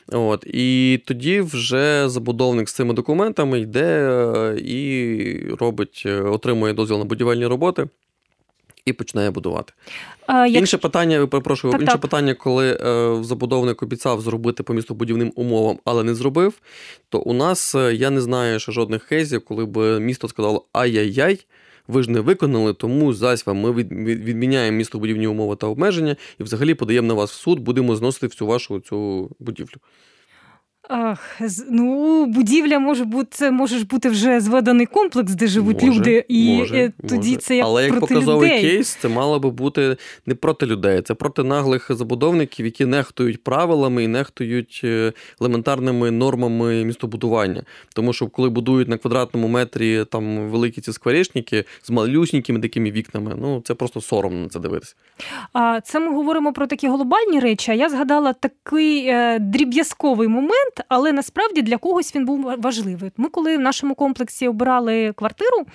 От, 0.09 0.45
І 0.47 1.01
тоді 1.07 1.41
вже 1.41 2.09
забудовник 2.09 2.69
з 2.69 2.73
цими 2.73 2.95
документами 2.95 3.61
йде 3.61 4.11
е, 4.11 4.61
і 4.61 5.55
робить, 5.61 6.03
е, 6.07 6.21
отримує 6.21 6.73
дозвіл 6.73 6.99
на 6.99 7.05
будівельні 7.05 7.47
роботи 7.47 7.89
і 8.85 8.93
починає 8.93 9.31
будувати. 9.31 9.73
А, 10.27 10.47
як... 10.47 10.61
Інше 10.61 10.79
питання, 10.79 11.27
перепрошую, 11.27 11.73
так, 11.73 11.81
інше 11.81 11.93
так. 11.93 12.01
питання, 12.01 12.35
коли 12.35 12.73
е, 12.73 13.25
забудовник 13.25 13.83
обіцяв 13.83 14.21
зробити 14.21 14.63
по 14.63 14.75
містобудівним 14.75 15.33
умовам, 15.37 15.79
але 15.85 16.05
не 16.05 16.15
зробив, 16.15 16.55
то 17.09 17.19
у 17.19 17.33
нас 17.33 17.75
е, 17.75 17.95
я 17.95 18.11
не 18.11 18.21
знаю 18.21 18.61
ще 18.61 18.73
жодних 18.73 19.05
кейсів, 19.05 19.45
коли 19.45 19.65
б 19.65 20.01
місто 20.01 20.29
сказало 20.29 20.67
ай-яй-яй. 20.73 21.45
Ви 21.89 22.03
ж 22.03 22.11
не 22.11 22.21
виконали, 22.21 22.75
тому 22.75 23.15
зась 23.15 23.47
вам 23.47 23.57
ми 23.57 23.73
відміняємо 23.73 24.77
містобудівні 24.77 25.27
умови 25.27 25.57
та 25.57 25.67
обмеження 25.67 26.17
і 26.41 26.43
взагалі 26.43 26.75
подаємо 26.75 27.09
на 27.09 27.15
вас 27.15 27.31
в 27.31 27.35
суд, 27.35 27.61
будемо 27.61 27.97
зносити 27.97 28.27
всю 28.27 28.49
вашу 28.49 28.81
цю 28.81 29.31
будівлю. 29.39 29.77
Ах, 30.89 31.41
ну, 31.71 32.27
будівля 32.27 32.79
може 32.79 33.05
бути, 33.05 33.29
це 33.31 33.51
може 33.51 33.79
ж 33.79 33.87
бути 33.87 34.09
вже 34.09 34.41
зведений 34.41 34.87
комплекс, 34.87 35.33
де 35.33 35.47
живуть 35.47 35.83
може, 35.83 35.99
люди, 35.99 36.25
і 36.29 36.57
може, 36.59 36.77
е, 36.77 36.93
тоді 37.09 37.29
може. 37.29 37.41
це 37.41 37.57
як 37.57 37.67
Але 37.67 37.83
як 37.83 37.91
проти 37.91 38.15
показовий 38.15 38.51
людей. 38.51 38.63
кейс, 38.63 38.89
це 38.89 39.09
мало 39.09 39.41
би 39.41 39.51
бути 39.51 39.97
не 40.27 40.35
проти 40.35 40.67
людей, 40.67 41.03
це 41.03 41.15
проти 41.15 41.43
наглих 41.43 41.91
забудовників, 41.95 42.67
які 42.67 42.87
нехтують 42.87 43.45
правилами 43.45 44.05
і 44.05 44.09
нехтують 44.09 44.81
е, 44.85 45.13
елементарними 45.41 46.11
нормами 46.11 46.85
містобудування. 46.85 47.63
Тому 47.95 48.13
що 48.13 48.27
коли 48.27 48.49
будують 48.49 48.89
на 48.89 48.97
квадратному 48.97 49.49
метрі 49.49 50.05
там 50.05 50.51
великі 50.51 50.81
ці 50.81 50.93
скворечники 50.93 51.65
з 51.83 51.91
малюсінькими 51.91 52.61
такими 52.61 52.91
вікнами, 52.91 53.35
ну 53.41 53.63
це 53.65 53.75
просто 53.75 54.01
соромно 54.01 54.41
на 54.41 54.49
це 54.49 54.61
дивитися. 54.61 54.95
А 55.53 55.81
це 55.81 56.01
ми 56.01 56.15
говоримо 56.15 56.53
про 56.53 56.67
такі 56.67 56.89
глобальні 56.89 57.41
речі. 57.41 57.71
А 57.71 57.75
я 57.75 57.89
згадала 57.89 58.33
такий 58.33 59.07
е, 59.07 59.39
дріб'язковий 59.39 60.29
момент 60.29 60.72
але 60.89 61.13
насправді 61.13 61.63
для 61.63 61.77
когось 61.77 62.17
він 62.17 62.25
був 62.25 62.55
важливий. 62.59 63.11
Ми, 63.17 63.29
коли 63.29 63.57
в 63.57 63.61
нашому 63.61 63.95
комплексі 63.95 64.49
обирали 64.49 65.13
квартиру, 65.13 65.67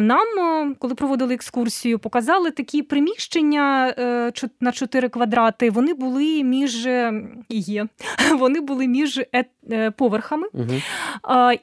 нам, 0.00 0.74
коли 0.78 0.94
проводили 0.94 1.34
екскурсію, 1.34 1.98
показали 1.98 2.50
такі 2.50 2.82
приміщення 2.82 3.94
е, 3.98 4.32
на 4.60 4.72
4 4.72 5.08
квадрати. 5.08 5.70
Вони 5.70 5.94
були 5.94 6.44
між 6.44 6.86
е, 6.86 7.22
є, 7.48 7.86
вони 8.38 8.60
були 8.60 8.88
між 8.88 9.20
е, 9.70 9.90
поверхами. 9.90 10.48
Угу. 10.52 10.74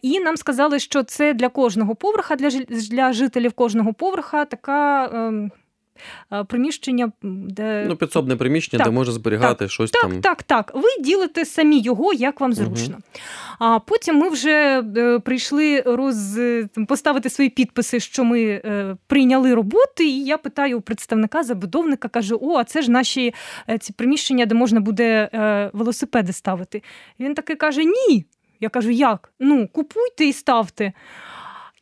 І 0.02 0.20
нам 0.20 0.38
сказали, 0.38 0.80
що 0.80 1.04
це 1.04 1.34
для 1.34 1.50
кожного 1.50 1.96
поверха, 1.96 2.36
для 2.36 2.50
для 2.66 3.14
жителів 3.14 3.54
кожного 3.54 3.94
поверха 3.94 4.46
така. 4.46 5.10
Ем, 6.32 6.46
приміщення, 6.46 7.12
де 7.24 7.86
ну, 7.88 7.96
підсобне 7.96 8.36
приміщення, 8.36 8.84
так, 8.84 8.88
де 8.88 8.96
може 8.96 9.12
зберігати 9.12 9.66
так, 9.66 9.72
щось 9.72 9.92
так, 9.92 10.02
там. 10.02 10.22
Так, 10.22 10.44
так, 10.44 10.72
Ви 10.76 11.04
ділите 11.04 11.46
самі 11.46 11.80
його, 11.80 12.14
як 12.14 12.42
вам 12.42 12.54
зручно. 12.54 12.96
Угу. 12.96 13.04
А 13.60 13.80
потім 13.80 14.16
ми 14.16 14.30
вже 14.30 14.84
е, 14.98 15.20
прийшли 15.20 15.82
роз... 15.82 16.40
поставити 16.88 17.30
свої 17.30 17.50
підписи, 17.50 18.00
що 18.00 18.24
ми 18.24 18.42
е, 18.44 18.98
прийняли 19.08 19.54
роботи. 19.54 20.06
І 20.06 20.26
я 20.26 20.38
питаю 20.38 20.78
у 20.78 20.82
представника 20.82 21.44
забудовника, 21.44 22.08
кажу: 22.08 22.40
О, 22.42 22.58
а 22.58 22.64
це 22.64 22.82
ж 22.82 22.92
наші 22.92 23.34
е, 23.70 23.78
ці 23.78 23.94
приміщення, 23.94 24.46
де 24.46 24.56
можна 24.56 24.80
буде 24.80 25.30
велосипеди 25.74 26.34
ставити. 26.34 26.84
Він 27.20 27.36
таки 27.36 27.56
каже: 27.56 27.84
Ні. 27.84 28.26
Я 28.60 28.70
кажу, 28.70 28.90
як? 28.90 29.34
Ну, 29.40 29.68
купуйте 29.68 30.26
і 30.26 30.34
ставте. 30.34 30.94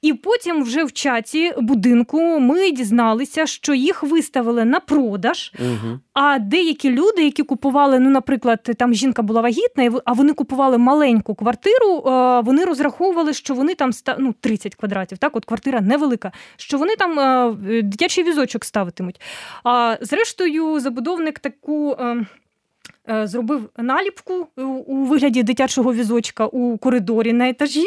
І 0.03 0.13
потім, 0.13 0.63
вже 0.63 0.83
в 0.83 0.91
чаті 0.91 1.53
будинку, 1.57 2.39
ми 2.39 2.71
дізналися, 2.71 3.45
що 3.45 3.73
їх 3.73 4.03
виставили 4.03 4.65
на 4.65 4.79
продаж. 4.79 5.53
Угу. 5.59 5.99
А 6.13 6.39
деякі 6.39 6.89
люди, 6.89 7.23
які 7.23 7.43
купували, 7.43 7.99
ну, 7.99 8.09
наприклад, 8.09 8.69
там 8.77 8.93
жінка 8.93 9.21
була 9.21 9.41
вагітна, 9.41 10.01
а 10.05 10.13
вони 10.13 10.33
купували 10.33 10.77
маленьку 10.77 11.35
квартиру. 11.35 12.01
Вони 12.45 12.65
розраховували, 12.65 13.33
що 13.33 13.53
вони 13.53 13.75
там 13.75 13.91
ну, 14.19 14.35
30 14.41 14.75
квадратів. 14.75 15.17
Так, 15.17 15.35
от 15.35 15.45
квартира 15.45 15.81
невелика, 15.81 16.31
що 16.57 16.77
вони 16.77 16.95
там 16.95 17.57
дитячий 17.83 18.23
візочок 18.23 18.65
ставитимуть. 18.65 19.21
А 19.63 19.97
зрештою, 20.01 20.79
забудовник 20.79 21.39
таку. 21.39 21.97
Е, 23.09 23.27
зробив 23.27 23.69
наліпку 23.77 24.47
у 24.85 24.95
вигляді 25.05 25.43
дитячого 25.43 25.93
візочка 25.93 26.45
у 26.45 26.77
коридорі 26.77 27.33
на 27.33 27.49
етажі, 27.49 27.85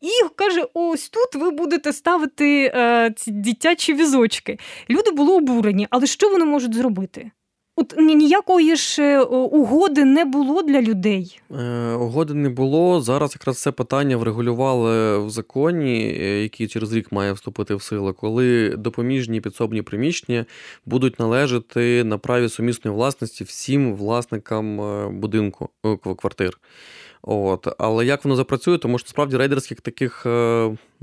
і 0.00 0.08
каже: 0.36 0.64
ось 0.74 1.08
тут 1.08 1.34
ви 1.34 1.50
будете 1.50 1.92
ставити 1.92 2.72
е, 2.74 3.12
ці 3.16 3.30
дитячі 3.30 3.94
візочки. 3.94 4.58
Люди 4.90 5.10
були 5.10 5.32
обурені, 5.34 5.86
але 5.90 6.06
що 6.06 6.30
вони 6.30 6.44
можуть 6.44 6.74
зробити? 6.74 7.30
От 7.76 7.94
ніякої 7.98 8.76
ж 8.76 9.02
е, 9.02 9.20
угоди 9.22 10.04
не 10.04 10.24
було 10.24 10.62
для 10.62 10.82
людей. 10.82 11.40
Е, 11.50 11.92
Угоди 11.92 12.34
не 12.34 12.48
було. 12.48 13.00
Зараз 13.00 13.32
якраз 13.34 13.62
це 13.62 13.72
питання 13.72 14.16
врегулювали 14.16 15.18
в 15.18 15.30
законі, 15.30 16.16
е, 16.20 16.42
який 16.42 16.68
через 16.68 16.92
рік 16.92 17.12
має 17.12 17.32
вступити 17.32 17.74
в 17.74 17.82
силу, 17.82 18.14
коли 18.14 18.76
допоміжні 18.76 19.40
підсобні 19.40 19.82
приміщення 19.82 20.46
будуть 20.86 21.18
належати 21.18 22.04
на 22.04 22.18
праві 22.18 22.48
сумісної 22.48 22.96
власності 22.96 23.44
всім 23.44 23.94
власникам 23.94 24.80
е, 24.80 25.08
будинку 25.08 25.68
квартир. 26.18 26.58
От. 27.22 27.68
Але 27.78 28.06
як 28.06 28.24
воно 28.24 28.36
запрацює, 28.36 28.78
тому 28.78 28.98
що 28.98 29.06
насправді 29.06 29.36
рейдерських 29.36 29.80
таких, 29.80 30.26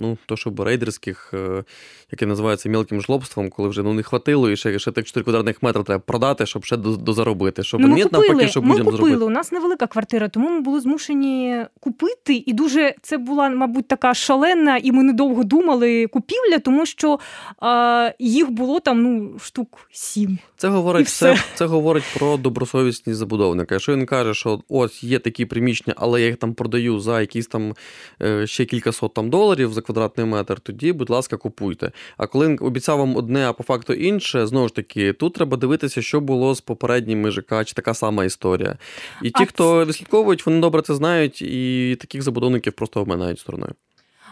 ну, 0.01 0.17
то 0.25 0.37
щоб 0.37 0.59
рейдерських, 0.59 1.31
е, 1.33 1.63
яке 2.11 2.25
називається 2.25 2.69
мілким 2.69 3.01
жлобством, 3.01 3.49
коли 3.49 3.69
вже 3.69 3.83
ну, 3.83 3.93
не 3.93 4.03
хватило, 4.03 4.49
і 4.49 4.55
ще 4.55 4.79
ще 4.79 4.91
так 4.91 5.05
4 5.05 5.23
квадратних 5.23 5.63
метри 5.63 5.83
треба 5.83 5.99
продати, 5.99 6.45
щоб 6.45 6.65
ще 6.65 6.77
дозаробити. 6.77 7.63
Щоб 7.63 7.81
ну, 7.81 7.87
ми 7.87 7.95
ні, 7.95 8.03
купили, 8.03 8.27
навпаки, 8.27 8.47
щоб 8.47 8.65
ми 8.65 8.77
купили. 8.77 8.97
зробити. 8.97 9.25
У 9.25 9.29
нас 9.29 9.51
невелика 9.51 9.87
квартира, 9.87 10.29
тому 10.29 10.49
ми 10.49 10.61
були 10.61 10.79
змушені 10.79 11.65
купити. 11.79 12.43
І 12.45 12.53
дуже 12.53 12.95
це 13.01 13.17
була, 13.17 13.49
мабуть, 13.49 13.87
така 13.87 14.13
шалена, 14.13 14.77
і 14.77 14.91
ми 14.91 15.03
недовго 15.03 15.43
думали 15.43 16.07
купівля, 16.07 16.59
тому 16.59 16.85
що 16.85 17.19
е, 17.63 18.15
їх 18.19 18.51
було 18.51 18.79
там 18.79 19.03
ну, 19.03 19.39
штук 19.39 19.79
сім. 19.91 20.37
Це 20.57 20.67
говорить 20.67 21.07
все. 21.07 21.35
це, 21.35 21.43
це 21.55 21.65
говорить 21.65 22.03
про 22.17 22.37
добросовісність 22.37 23.19
забудовника. 23.19 23.75
Якщо 23.75 23.95
він 23.95 24.05
каже, 24.05 24.33
що 24.33 24.61
ось 24.69 25.03
є 25.03 25.19
такі 25.19 25.45
приміщення, 25.45 25.95
але 25.97 26.21
я 26.21 26.27
їх 26.27 26.37
там 26.37 26.53
продаю 26.53 26.99
за 26.99 27.21
якісь 27.21 27.47
там 27.47 27.73
е, 28.21 28.47
ще 28.47 28.65
кількасот 28.65 29.13
там 29.13 29.29
доларів 29.29 29.73
за 29.73 29.81
квадратний 29.81 29.90
метр, 30.17 30.59
тоді, 30.59 30.93
будь 30.93 31.09
ласка, 31.09 31.37
купуйте. 31.37 31.91
А 32.17 32.27
коли 32.27 32.47
він 32.47 32.57
обіцяв 32.61 32.97
вам 32.97 33.15
одне, 33.15 33.49
а 33.49 33.53
по 33.53 33.63
факту 33.63 33.93
інше, 33.93 34.47
знову 34.47 34.67
ж 34.67 34.75
таки, 34.75 35.13
тут 35.13 35.33
треба 35.33 35.57
дивитися, 35.57 36.01
що 36.01 36.21
було 36.21 36.55
з 36.55 36.61
попередніми 36.61 37.31
ЖК, 37.31 37.65
чи 37.65 37.73
така 37.73 37.93
сама 37.93 38.25
історія. 38.25 38.77
І 39.21 39.29
ті, 39.29 39.43
А 39.43 39.45
хто 39.45 39.85
відслідковують, 39.85 40.45
вони 40.45 40.61
добре 40.61 40.81
це 40.81 40.95
знають, 40.95 41.41
і 41.41 41.97
таких 41.99 42.21
забудовників 42.21 42.73
просто 42.73 43.01
обминають 43.01 43.39
стороною. 43.39 43.73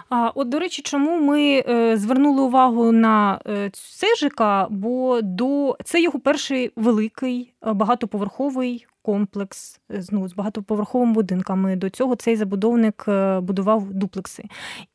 А 0.10 0.32
от, 0.36 0.50
до 0.50 0.60
речі, 0.60 0.82
чому 0.82 1.20
ми 1.20 1.64
е, 1.70 1.98
звернули 1.98 2.42
увагу 2.42 2.92
на 2.92 3.40
е, 3.48 3.70
цей 3.74 4.16
ЖК, 4.16 4.68
бо 4.70 5.20
до 5.22 5.78
це 5.84 6.02
його 6.02 6.20
перший 6.20 6.72
великий 6.76 7.54
е, 7.68 7.74
багатоповерховий 7.74 8.86
комплекс 9.02 9.80
е, 9.92 10.02
ну, 10.12 10.28
з 10.28 10.34
багатоповерховими 10.34 11.14
будинками. 11.14 11.76
До 11.76 11.90
цього 11.90 12.16
цей 12.16 12.36
забудовник 12.36 13.06
е, 13.08 13.40
будував 13.40 13.94
дуплекси. 13.94 14.44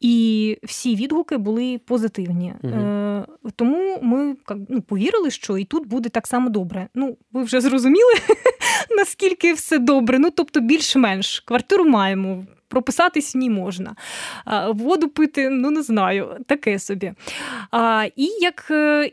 І 0.01 0.59
всі 0.63 0.97
відгуки 0.97 1.37
були 1.37 1.81
позитивні. 1.87 2.55
Е, 2.65 3.27
тому 3.57 3.99
ми 4.03 4.37
ну, 4.69 4.83
повірили, 4.83 5.31
що 5.31 5.59
і 5.59 5.65
тут 5.65 5.87
буде 5.87 6.09
так 6.09 6.27
само 6.27 6.51
добре. 6.51 6.89
Ну, 6.95 7.17
ви 7.33 7.43
вже 7.43 7.61
зрозуміли, 7.61 8.13
наскільки 8.97 9.53
все 9.53 9.79
добре. 9.79 10.19
Ну, 10.19 10.31
тобто, 10.31 10.61
більш-менш 10.61 11.41
квартиру 11.41 11.85
маємо. 11.85 12.45
Прописатись 12.69 13.35
в 13.35 13.39
ній 13.39 13.51
можна. 13.51 13.97
Воду 14.69 15.09
пити, 15.09 15.51
ну 15.51 15.71
не 15.71 15.83
знаю, 15.83 16.37
таке 16.47 16.79
собі. 16.79 17.13
І 18.17 18.25
як 18.41 18.73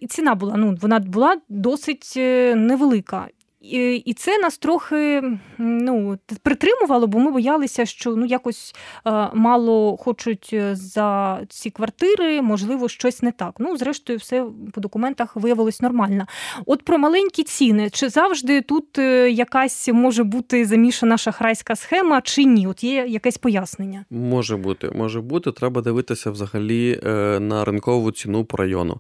ціна 0.10 0.36
була, 0.36 0.58
ну 0.58 0.78
вона 0.82 1.00
була 1.00 1.38
досить 1.50 2.14
невелика. 2.56 3.28
І, 3.62 4.13
це 4.17 4.38
нас 4.38 4.58
трохи 4.58 5.24
ну, 5.58 6.17
притримувало, 6.43 7.08
бо 7.08 7.19
ми 7.19 7.32
боялися, 7.32 7.86
що 7.86 8.15
ну 8.15 8.26
якось 8.26 8.76
е, 9.08 9.30
мало 9.34 9.97
хочуть 9.97 10.50
е, 10.54 10.76
за 10.76 11.39
ці 11.50 11.69
квартири, 11.69 12.41
можливо, 12.41 12.89
щось 12.89 13.21
не 13.21 13.32
так. 13.32 13.56
Ну, 13.60 13.78
зрештою, 13.78 14.19
все 14.19 14.45
по 14.74 14.82
документах 14.82 15.36
виявилось 15.36 15.82
нормально. 15.82 16.26
От 16.65 16.84
про 16.84 16.97
маленькі 16.97 17.43
ціни, 17.43 17.89
чи 17.89 18.10
завжди 18.10 18.62
тут 18.62 18.97
е, 18.97 19.32
якась 19.32 19.89
може 19.93 20.24
бути 20.24 20.65
замішана 20.65 21.17
шахрайська 21.17 21.76
схема, 21.76 22.21
чи 22.21 22.43
ні? 22.43 22.67
От 22.67 22.84
є 22.84 23.06
якесь 23.08 23.38
пояснення. 23.38 24.06
Може 24.10 24.58
бути, 24.58 24.91
може 24.95 25.21
бути. 25.21 25.52
Треба 25.52 25.82
дивитися 25.82 26.32
взагалі 26.32 27.00
на 27.39 27.65
ринкову 27.65 28.12
ціну 28.12 28.45
по 28.45 28.58
району. 28.58 29.00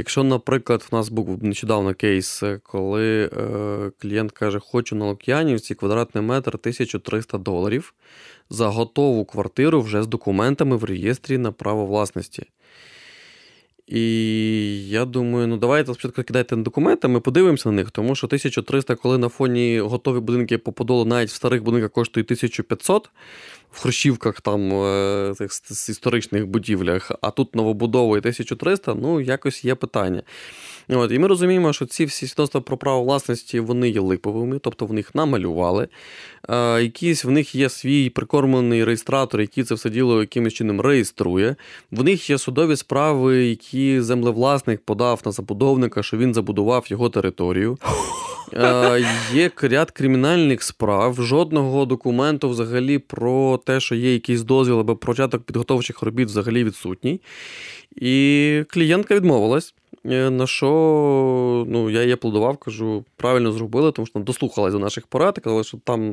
Якщо, 0.00 0.24
наприклад, 0.24 0.86
в 0.90 0.94
нас 0.94 1.08
був 1.08 1.44
нещодавно 1.44 1.94
кейс, 1.94 2.42
е, 2.42 2.60
коли 2.62 3.24
е, 3.24 3.30
клієнт 3.98 4.32
каже, 4.32 4.58
хочу 4.58 4.96
на 4.96 5.04
Лук'янівці 5.06 5.74
квадратний 5.74 6.24
метр 6.24 6.50
1300 6.54 7.38
доларів 7.38 7.94
за 8.50 8.68
готову 8.68 9.24
квартиру 9.24 9.80
вже 9.80 10.02
з 10.02 10.06
документами 10.06 10.76
в 10.76 10.84
реєстрі 10.84 11.38
на 11.38 11.52
право 11.52 11.86
власності. 11.86 12.46
І 13.90 14.88
я 14.88 15.04
думаю, 15.04 15.46
ну 15.46 15.56
давайте 15.56 15.94
спочатку 15.94 16.22
кидайте 16.22 16.56
на 16.56 16.62
документи, 16.62 17.08
ми 17.08 17.20
подивимося 17.20 17.68
на 17.68 17.74
них, 17.74 17.90
тому 17.90 18.14
що 18.14 18.26
1300, 18.26 18.94
коли 18.94 19.18
на 19.18 19.28
фоні 19.28 19.80
готові 19.80 20.20
будинки 20.20 20.58
по 20.58 20.72
Подолу, 20.72 21.04
навіть 21.04 21.28
в 21.30 21.34
старих 21.34 21.62
будинках 21.62 21.90
коштує 21.90 22.24
1500, 22.24 23.10
в 23.72 23.80
хрущівках 23.80 24.40
там 24.40 24.72
е, 24.72 25.34
цих 25.36 25.88
історичних 25.88 26.46
будівлях, 26.46 27.12
а 27.20 27.30
тут 27.30 27.54
новобудови 27.54 28.18
1300, 28.18 28.94
ну 28.94 29.20
якось 29.20 29.64
є 29.64 29.74
питання. 29.74 30.22
От, 30.92 31.12
і 31.12 31.18
ми 31.18 31.28
розуміємо, 31.28 31.72
що 31.72 31.86
ці 31.86 32.04
всі 32.04 32.26
свідоцтва 32.26 32.60
про 32.60 32.76
право 32.76 33.02
власності 33.02 33.60
вони 33.60 33.88
є 33.88 34.00
липовими, 34.00 34.58
тобто 34.58 34.86
вони 34.86 35.00
їх 35.00 35.14
намалювали. 35.14 35.88
Е, 36.48 36.82
якийсь 36.82 37.24
в 37.24 37.30
них 37.30 37.54
є 37.54 37.68
свій 37.68 38.10
прикормлений 38.10 38.84
реєстратор, 38.84 39.40
який 39.40 39.64
це 39.64 39.74
все 39.74 39.90
діло 39.90 40.20
якимось 40.20 40.52
чином 40.52 40.80
реєструє. 40.80 41.56
В 41.90 42.04
них 42.04 42.30
є 42.30 42.38
судові 42.38 42.76
справи, 42.76 43.44
які 43.44 44.00
землевласник 44.00 44.80
подав 44.84 45.22
на 45.24 45.32
забудовника, 45.32 46.02
що 46.02 46.16
він 46.16 46.34
забудував 46.34 46.84
його 46.88 47.08
територію. 47.08 47.78
Е, 48.54 49.06
Є 49.34 49.50
ряд 49.62 49.90
кримінальних 49.90 50.62
справ, 50.62 51.22
жодного 51.22 51.86
документу 51.86 52.48
взагалі 52.48 52.98
про 52.98 53.60
те, 53.66 53.80
що 53.80 53.94
є 53.94 54.12
якийсь 54.12 54.42
дозвіл 54.42 54.80
або 54.80 54.96
початок 54.96 55.42
підготовчих 55.42 56.02
робіт 56.02 56.28
взагалі 56.28 56.64
відсутній. 56.64 57.20
І 57.96 58.64
клієнтка 58.68 59.14
відмовилась. 59.14 59.74
Е, 60.04 60.30
На 60.30 60.46
що 60.46 61.64
ну, 61.68 61.90
я 61.90 62.00
її 62.00 62.12
аплодував, 62.12 62.56
кажу, 62.58 63.04
правильно 63.16 63.52
зробили, 63.52 63.92
тому 63.92 64.06
що 64.06 64.12
вона 64.14 64.24
дослухалась 64.24 64.72
до 64.72 64.78
наших 64.78 65.06
порад, 65.06 65.38
казали, 65.38 65.64
що 65.64 65.78
там 65.78 66.10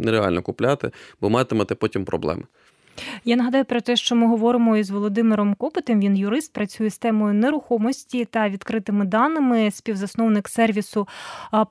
нереально 0.00 0.42
купляти, 0.42 0.90
бо 1.20 1.30
матимете 1.30 1.74
потім 1.74 2.04
проблеми. 2.04 2.42
Я 3.24 3.36
нагадаю 3.36 3.64
про 3.64 3.80
те, 3.80 3.96
що 3.96 4.16
ми 4.16 4.26
говоримо 4.26 4.76
із 4.76 4.90
Володимиром 4.90 5.54
Копотем. 5.54 6.00
Він 6.00 6.16
юрист, 6.16 6.52
працює 6.52 6.90
з 6.90 6.98
темою 6.98 7.34
нерухомості 7.34 8.24
та 8.24 8.48
відкритими 8.48 9.04
даними, 9.04 9.70
співзасновник 9.70 10.48
сервісу 10.48 11.08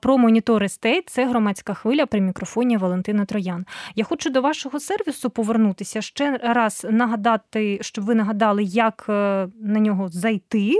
про 0.02 0.18
Monitor 0.18 0.62
Estate. 0.62 1.08
Це 1.08 1.26
громадська 1.26 1.74
хвиля 1.74 2.06
при 2.06 2.20
мікрофоні 2.20 2.76
Валентина 2.76 3.24
Троян. 3.24 3.66
Я 3.96 4.04
хочу 4.04 4.30
до 4.30 4.40
вашого 4.42 4.80
сервісу 4.80 5.30
повернутися 5.30 6.02
ще 6.02 6.36
раз 6.42 6.86
нагадати, 6.90 7.78
щоб 7.80 8.04
ви 8.04 8.14
нагадали, 8.14 8.62
як 8.64 9.06
е, 9.08 9.12
на 9.60 9.80
нього 9.80 10.08
зайти, 10.08 10.72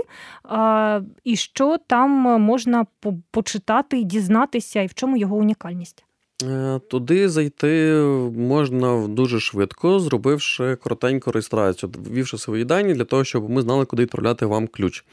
і 1.23 1.35
що 1.35 1.77
там 1.87 2.11
можна 2.41 2.85
по- 2.99 3.13
почитати, 3.31 4.03
дізнатися, 4.03 4.81
і 4.81 4.87
в 4.87 4.93
чому 4.93 5.17
його 5.17 5.35
унікальність. 5.35 6.05
Е, 6.43 6.79
Туди 6.89 7.29
зайти 7.29 7.93
можна 8.37 9.07
дуже 9.07 9.39
швидко, 9.39 9.99
зробивши 9.99 10.75
коротеньку 10.75 11.31
реєстрацію, 11.31 11.91
ввівши 12.11 12.37
свої 12.37 12.65
дані 12.65 12.93
для 12.93 13.03
того, 13.03 13.23
щоб 13.23 13.49
ми 13.49 13.61
знали, 13.61 13.85
куди 13.85 14.03
відправляти 14.03 14.45
вам 14.45 14.67
ключ. 14.67 15.05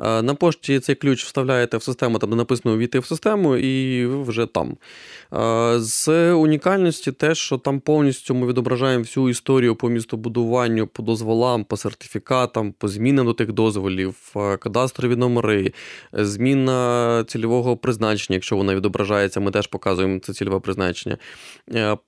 Е, 0.00 0.22
На 0.22 0.34
пошті 0.34 0.80
цей 0.80 0.94
ключ 0.94 1.24
вставляєте 1.24 1.76
в 1.76 1.82
систему, 1.82 2.18
там 2.18 2.30
де 2.30 2.36
написано 2.36 2.74
увійти 2.74 2.98
в 2.98 3.06
систему, 3.06 3.56
і 3.56 4.06
вже 4.06 4.46
там. 4.46 4.76
Е, 5.34 5.80
З 5.80 6.32
унікальності 6.32 7.12
те, 7.12 7.34
що 7.34 7.58
там 7.58 7.80
повністю 7.80 8.34
ми 8.34 8.46
відображаємо 8.46 9.02
всю 9.02 9.28
історію 9.28 9.76
по 9.76 9.88
містобудуванню, 9.88 10.86
по 10.86 11.02
дозволам, 11.02 11.64
по 11.64 11.76
сертифікатам, 11.76 12.72
по 12.72 12.88
змінам 12.88 13.26
до 13.26 13.32
тих 13.32 13.52
дозволів, 13.52 14.16
е, 14.36 14.56
кадастрові 14.56 15.16
номери, 15.16 15.72
зміна 16.12 17.24
цільового 17.28 17.76
призначення, 17.76 18.34
якщо 18.34 18.56
вона 18.56 18.74
відображається, 18.74 19.40
ми 19.40 19.50
теж 19.50 19.66
показуємо 19.66 20.18
це 20.18 20.32
цільове 20.32 20.60
призначення. 20.60 21.18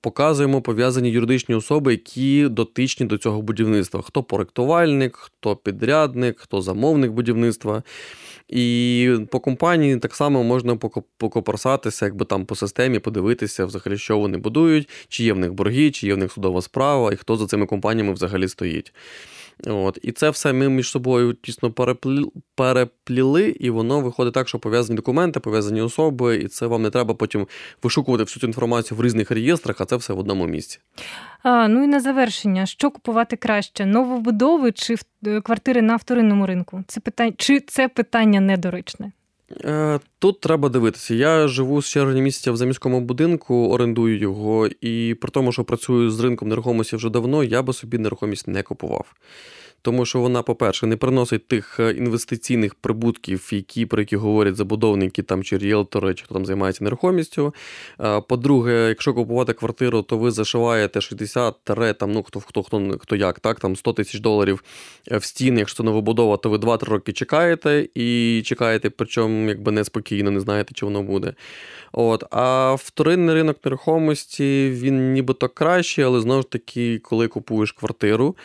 Показуємо 0.01 0.61
пов'язані 0.61 1.09
юридичні 1.09 1.55
особи, 1.55 1.91
які 1.91 2.47
дотичні 2.47 3.05
до 3.05 3.17
цього 3.17 3.41
будівництва. 3.41 4.01
Хто 4.01 4.23
проектувальник, 4.23 5.15
хто 5.15 5.55
підрядник, 5.55 6.39
хто 6.39 6.61
замовник 6.61 7.11
будівництва. 7.11 7.76
І 8.47 9.15
по 9.31 9.39
компанії 9.39 9.97
так 9.97 10.15
само 10.15 10.43
можна 10.43 10.75
поко- 10.75 11.03
покопорсатися, 11.17 12.05
якби 12.05 12.25
там 12.25 12.45
по 12.45 12.55
системі, 12.55 12.99
подивитися, 12.99 13.65
взагалі, 13.65 13.97
що 13.97 14.19
вони 14.19 14.37
будують, 14.37 14.89
чи 15.07 15.23
є 15.23 15.33
в 15.33 15.37
них 15.37 15.53
борги, 15.53 15.91
чи 15.91 16.07
є 16.07 16.13
в 16.13 16.17
них 16.17 16.31
судова 16.31 16.61
справа, 16.61 17.13
і 17.13 17.15
хто 17.15 17.37
за 17.37 17.47
цими 17.47 17.65
компаніями 17.65 18.13
взагалі 18.13 18.47
стоїть. 18.47 18.93
От. 19.65 19.99
І 20.01 20.11
це 20.11 20.29
все 20.29 20.53
ми 20.53 20.69
між 20.69 20.89
собою 20.89 21.33
тісно 21.33 21.71
переплі... 21.71 22.25
перепліли, 22.55 23.49
і 23.49 23.69
воно 23.69 24.01
виходить 24.01 24.33
так, 24.33 24.47
що 24.47 24.59
пов'язані 24.59 24.95
документи, 24.95 25.39
пов'язані 25.39 25.81
особи, 25.81 26.37
і 26.37 26.47
це 26.47 26.67
вам 26.67 26.81
не 26.81 26.89
треба 26.89 27.13
потім 27.13 27.47
вишукувати 27.83 28.23
всю 28.23 28.41
цю 28.41 28.47
інформацію 28.47 28.97
в 28.97 29.03
різних 29.03 29.31
реєстрах, 29.31 29.81
а 29.81 29.85
це 29.85 29.95
все 29.95 30.13
в 30.13 30.19
одному 30.19 30.47
місці. 30.47 30.79
А, 31.43 31.67
ну 31.67 31.83
і 31.83 31.87
на 31.87 31.99
завершення, 31.99 32.65
що 32.65 32.91
купувати 32.91 33.35
краще: 33.35 33.85
новобудови 33.85 34.71
чи 34.71 34.95
е, 35.27 35.41
квартири 35.41 35.81
на 35.81 35.95
вторинному 35.95 36.45
ринку? 36.45 36.83
Це 36.87 36.99
питання, 36.99 37.33
чи 37.37 37.59
це 37.59 37.87
питання 37.87 38.39
недоречне? 38.39 39.11
Е, 39.51 39.99
Тут 40.19 40.39
треба 40.39 40.69
дивитися. 40.69 41.15
Я 41.15 41.47
живу 41.47 41.81
з 41.81 41.85
червня 41.85 42.21
місяця 42.21 42.51
в 42.51 42.57
заміському 42.57 43.01
будинку, 43.01 43.69
орендую 43.69 44.17
його, 44.17 44.67
і 44.81 45.15
при 45.21 45.31
тому, 45.31 45.51
що 45.51 45.63
працюю 45.63 46.11
з 46.11 46.19
ринком 46.19 46.49
нерухомості 46.49 46.95
вже 46.95 47.09
давно, 47.09 47.43
я 47.43 47.61
би 47.61 47.73
собі 47.73 47.97
нерухомість 47.97 48.47
не 48.47 48.63
купував. 48.63 49.13
Тому 49.81 50.05
що 50.05 50.19
вона, 50.19 50.41
по-перше, 50.41 50.87
не 50.87 50.97
приносить 50.97 51.47
тих 51.47 51.79
е, 51.79 51.91
інвестиційних 51.91 52.75
прибутків, 52.75 53.49
які 53.51 53.85
про 53.85 54.01
які 54.01 54.15
говорять 54.15 54.55
забудовники 54.55 55.23
там 55.23 55.43
чи 55.43 55.57
ріелтори, 55.57 56.13
чи 56.13 56.25
хто 56.25 56.33
там 56.33 56.45
займається 56.45 56.83
нерухомістю. 56.83 57.53
Е, 58.01 58.21
по-друге, 58.21 58.87
якщо 58.89 59.13
купувати 59.13 59.53
квартиру, 59.53 60.01
то 60.01 60.17
ви 60.17 60.31
зашиваєте 60.31 61.01
60 61.01 61.55
там, 61.63 62.11
ну 62.11 62.23
хто 62.23 62.39
хто 62.39 62.63
хто 62.63 62.97
хто 62.99 63.15
як, 63.15 63.39
так 63.39 63.59
там 63.59 63.75
100 63.75 63.93
тисяч 63.93 64.21
доларів 64.21 64.63
в 65.11 65.23
стіни. 65.23 65.59
Якщо 65.59 65.77
це 65.77 65.83
новобудова, 65.83 66.37
то 66.37 66.49
ви 66.49 66.57
2-3 66.57 66.85
роки 66.85 67.13
чекаєте 67.13 67.87
і 67.95 68.41
чекаєте, 68.45 68.89
причому 68.89 69.49
якби 69.49 69.71
неспокійно, 69.71 70.31
не 70.31 70.39
знаєте, 70.39 70.73
чи 70.73 70.85
воно 70.85 71.03
буде. 71.03 71.33
От, 71.91 72.23
А 72.31 72.75
вторинний 72.75 73.35
ринок 73.35 73.57
нерухомості 73.65 74.69
він 74.69 75.13
нібито 75.13 75.49
кращий, 75.49 76.03
але 76.03 76.21
знову 76.21 76.41
ж 76.41 76.49
таки, 76.49 76.99
коли 76.99 77.27
купуєш 77.27 77.71
квартиру 77.71 78.35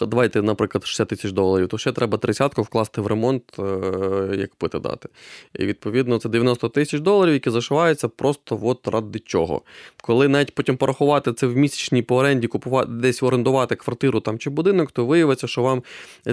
давайте, 0.00 0.42
наприклад, 0.42 0.86
60 0.86 1.08
тисяч 1.08 1.32
доларів, 1.32 1.68
то 1.68 1.78
ще 1.78 1.92
треба 1.92 2.18
тридцятку 2.18 2.62
вкласти 2.62 3.00
в 3.00 3.06
ремонт, 3.06 3.42
е, 3.58 4.36
як 4.38 4.54
пити 4.54 4.78
дати. 4.78 5.08
І 5.54 5.66
відповідно 5.66 6.18
це 6.18 6.28
90 6.28 6.68
тисяч 6.68 7.00
доларів, 7.00 7.32
які 7.32 7.50
зашиваються 7.50 8.08
просто 8.08 8.60
от 8.62 8.88
ради 8.88 9.18
чого. 9.18 9.62
Коли 10.02 10.28
навіть 10.28 10.54
потім 10.54 10.76
порахувати 10.76 11.32
це 11.32 11.46
в 11.46 11.56
місячній 11.56 12.02
по 12.02 12.16
оренді, 12.16 12.46
купувати 12.46 12.90
десь 12.92 13.22
орендувати 13.22 13.76
квартиру 13.76 14.20
там 14.20 14.38
чи 14.38 14.50
будинок, 14.50 14.90
то 14.92 15.06
виявиться, 15.06 15.46
що 15.46 15.62
вам 15.62 15.82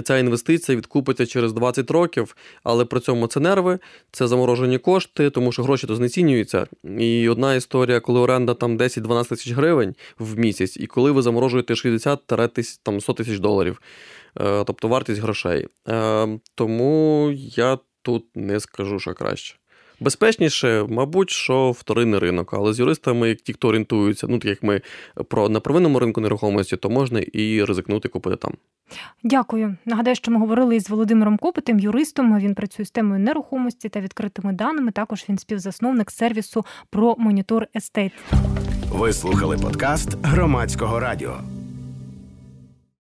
ця 0.04 0.18
інвестиція 0.18 0.78
відкупиться 0.78 1.26
через 1.26 1.52
20 1.52 1.90
років, 1.90 2.36
але 2.62 2.84
при 2.84 3.00
цьому 3.00 3.26
це 3.26 3.40
нерви, 3.40 3.78
це 4.12 4.28
заморожені 4.28 4.78
кошти, 4.78 5.30
тому 5.30 5.52
що 5.52 5.62
гроші 5.62 5.86
то 5.86 5.96
знецінюються. 5.96 6.66
І 6.98 7.28
одна 7.28 7.54
історія, 7.54 8.00
коли 8.00 8.20
оренда 8.20 8.54
там 8.54 8.78
10-12 8.78 9.28
тисяч 9.28 9.52
гривень 9.52 9.94
в 10.18 10.38
місяць, 10.38 10.76
і 10.76 10.86
коли 10.86 11.10
ви 11.10 11.22
заморожуєте 11.22 11.74
60-100 11.74 13.14
тисяч 13.14 13.38
доларів 13.38 13.45
доларів, 13.46 13.80
е, 14.40 14.64
тобто 14.64 14.88
вартість 14.88 15.20
грошей. 15.20 15.68
Е, 15.88 16.28
тому 16.54 17.30
я 17.36 17.78
тут 18.02 18.24
не 18.34 18.60
скажу, 18.60 18.98
що 19.00 19.14
краще. 19.14 19.56
Безпечніше, 20.00 20.84
мабуть, 20.88 21.30
що 21.30 21.70
вторинний 21.70 22.20
ринок, 22.20 22.54
але 22.54 22.72
з 22.72 22.78
юристами, 22.78 23.28
як 23.28 23.38
ті, 23.38 23.52
хто 23.52 23.68
орієнтуються, 23.68 24.26
ну 24.30 24.38
так 24.38 24.44
як 24.44 24.62
ми 24.62 24.80
про 25.28 25.48
на 25.48 25.60
первинному 25.60 25.98
ринку 25.98 26.20
нерухомості, 26.20 26.76
то 26.76 26.90
можна 26.90 27.20
і 27.20 27.64
ризикнути 27.64 28.08
купити 28.08 28.36
там. 28.36 28.52
Дякую. 29.22 29.76
Нагадаю, 29.84 30.16
що 30.16 30.30
ми 30.30 30.38
говорили 30.38 30.76
із 30.76 30.90
Володимиром 30.90 31.38
Копитим, 31.38 31.78
юристом. 31.78 32.38
Він 32.38 32.54
працює 32.54 32.84
з 32.86 32.90
темою 32.90 33.20
нерухомості 33.20 33.88
та 33.88 34.00
відкритими 34.00 34.52
даними. 34.52 34.92
Також 34.92 35.24
він 35.28 35.38
співзасновник 35.38 36.10
сервісу 36.10 36.64
про 36.90 37.14
монітор 37.18 37.66
естейт. 37.76 38.12
Ви 38.90 39.12
слухали 39.12 39.56
подкаст 39.56 40.16
громадського 40.22 41.00
радіо. 41.00 41.40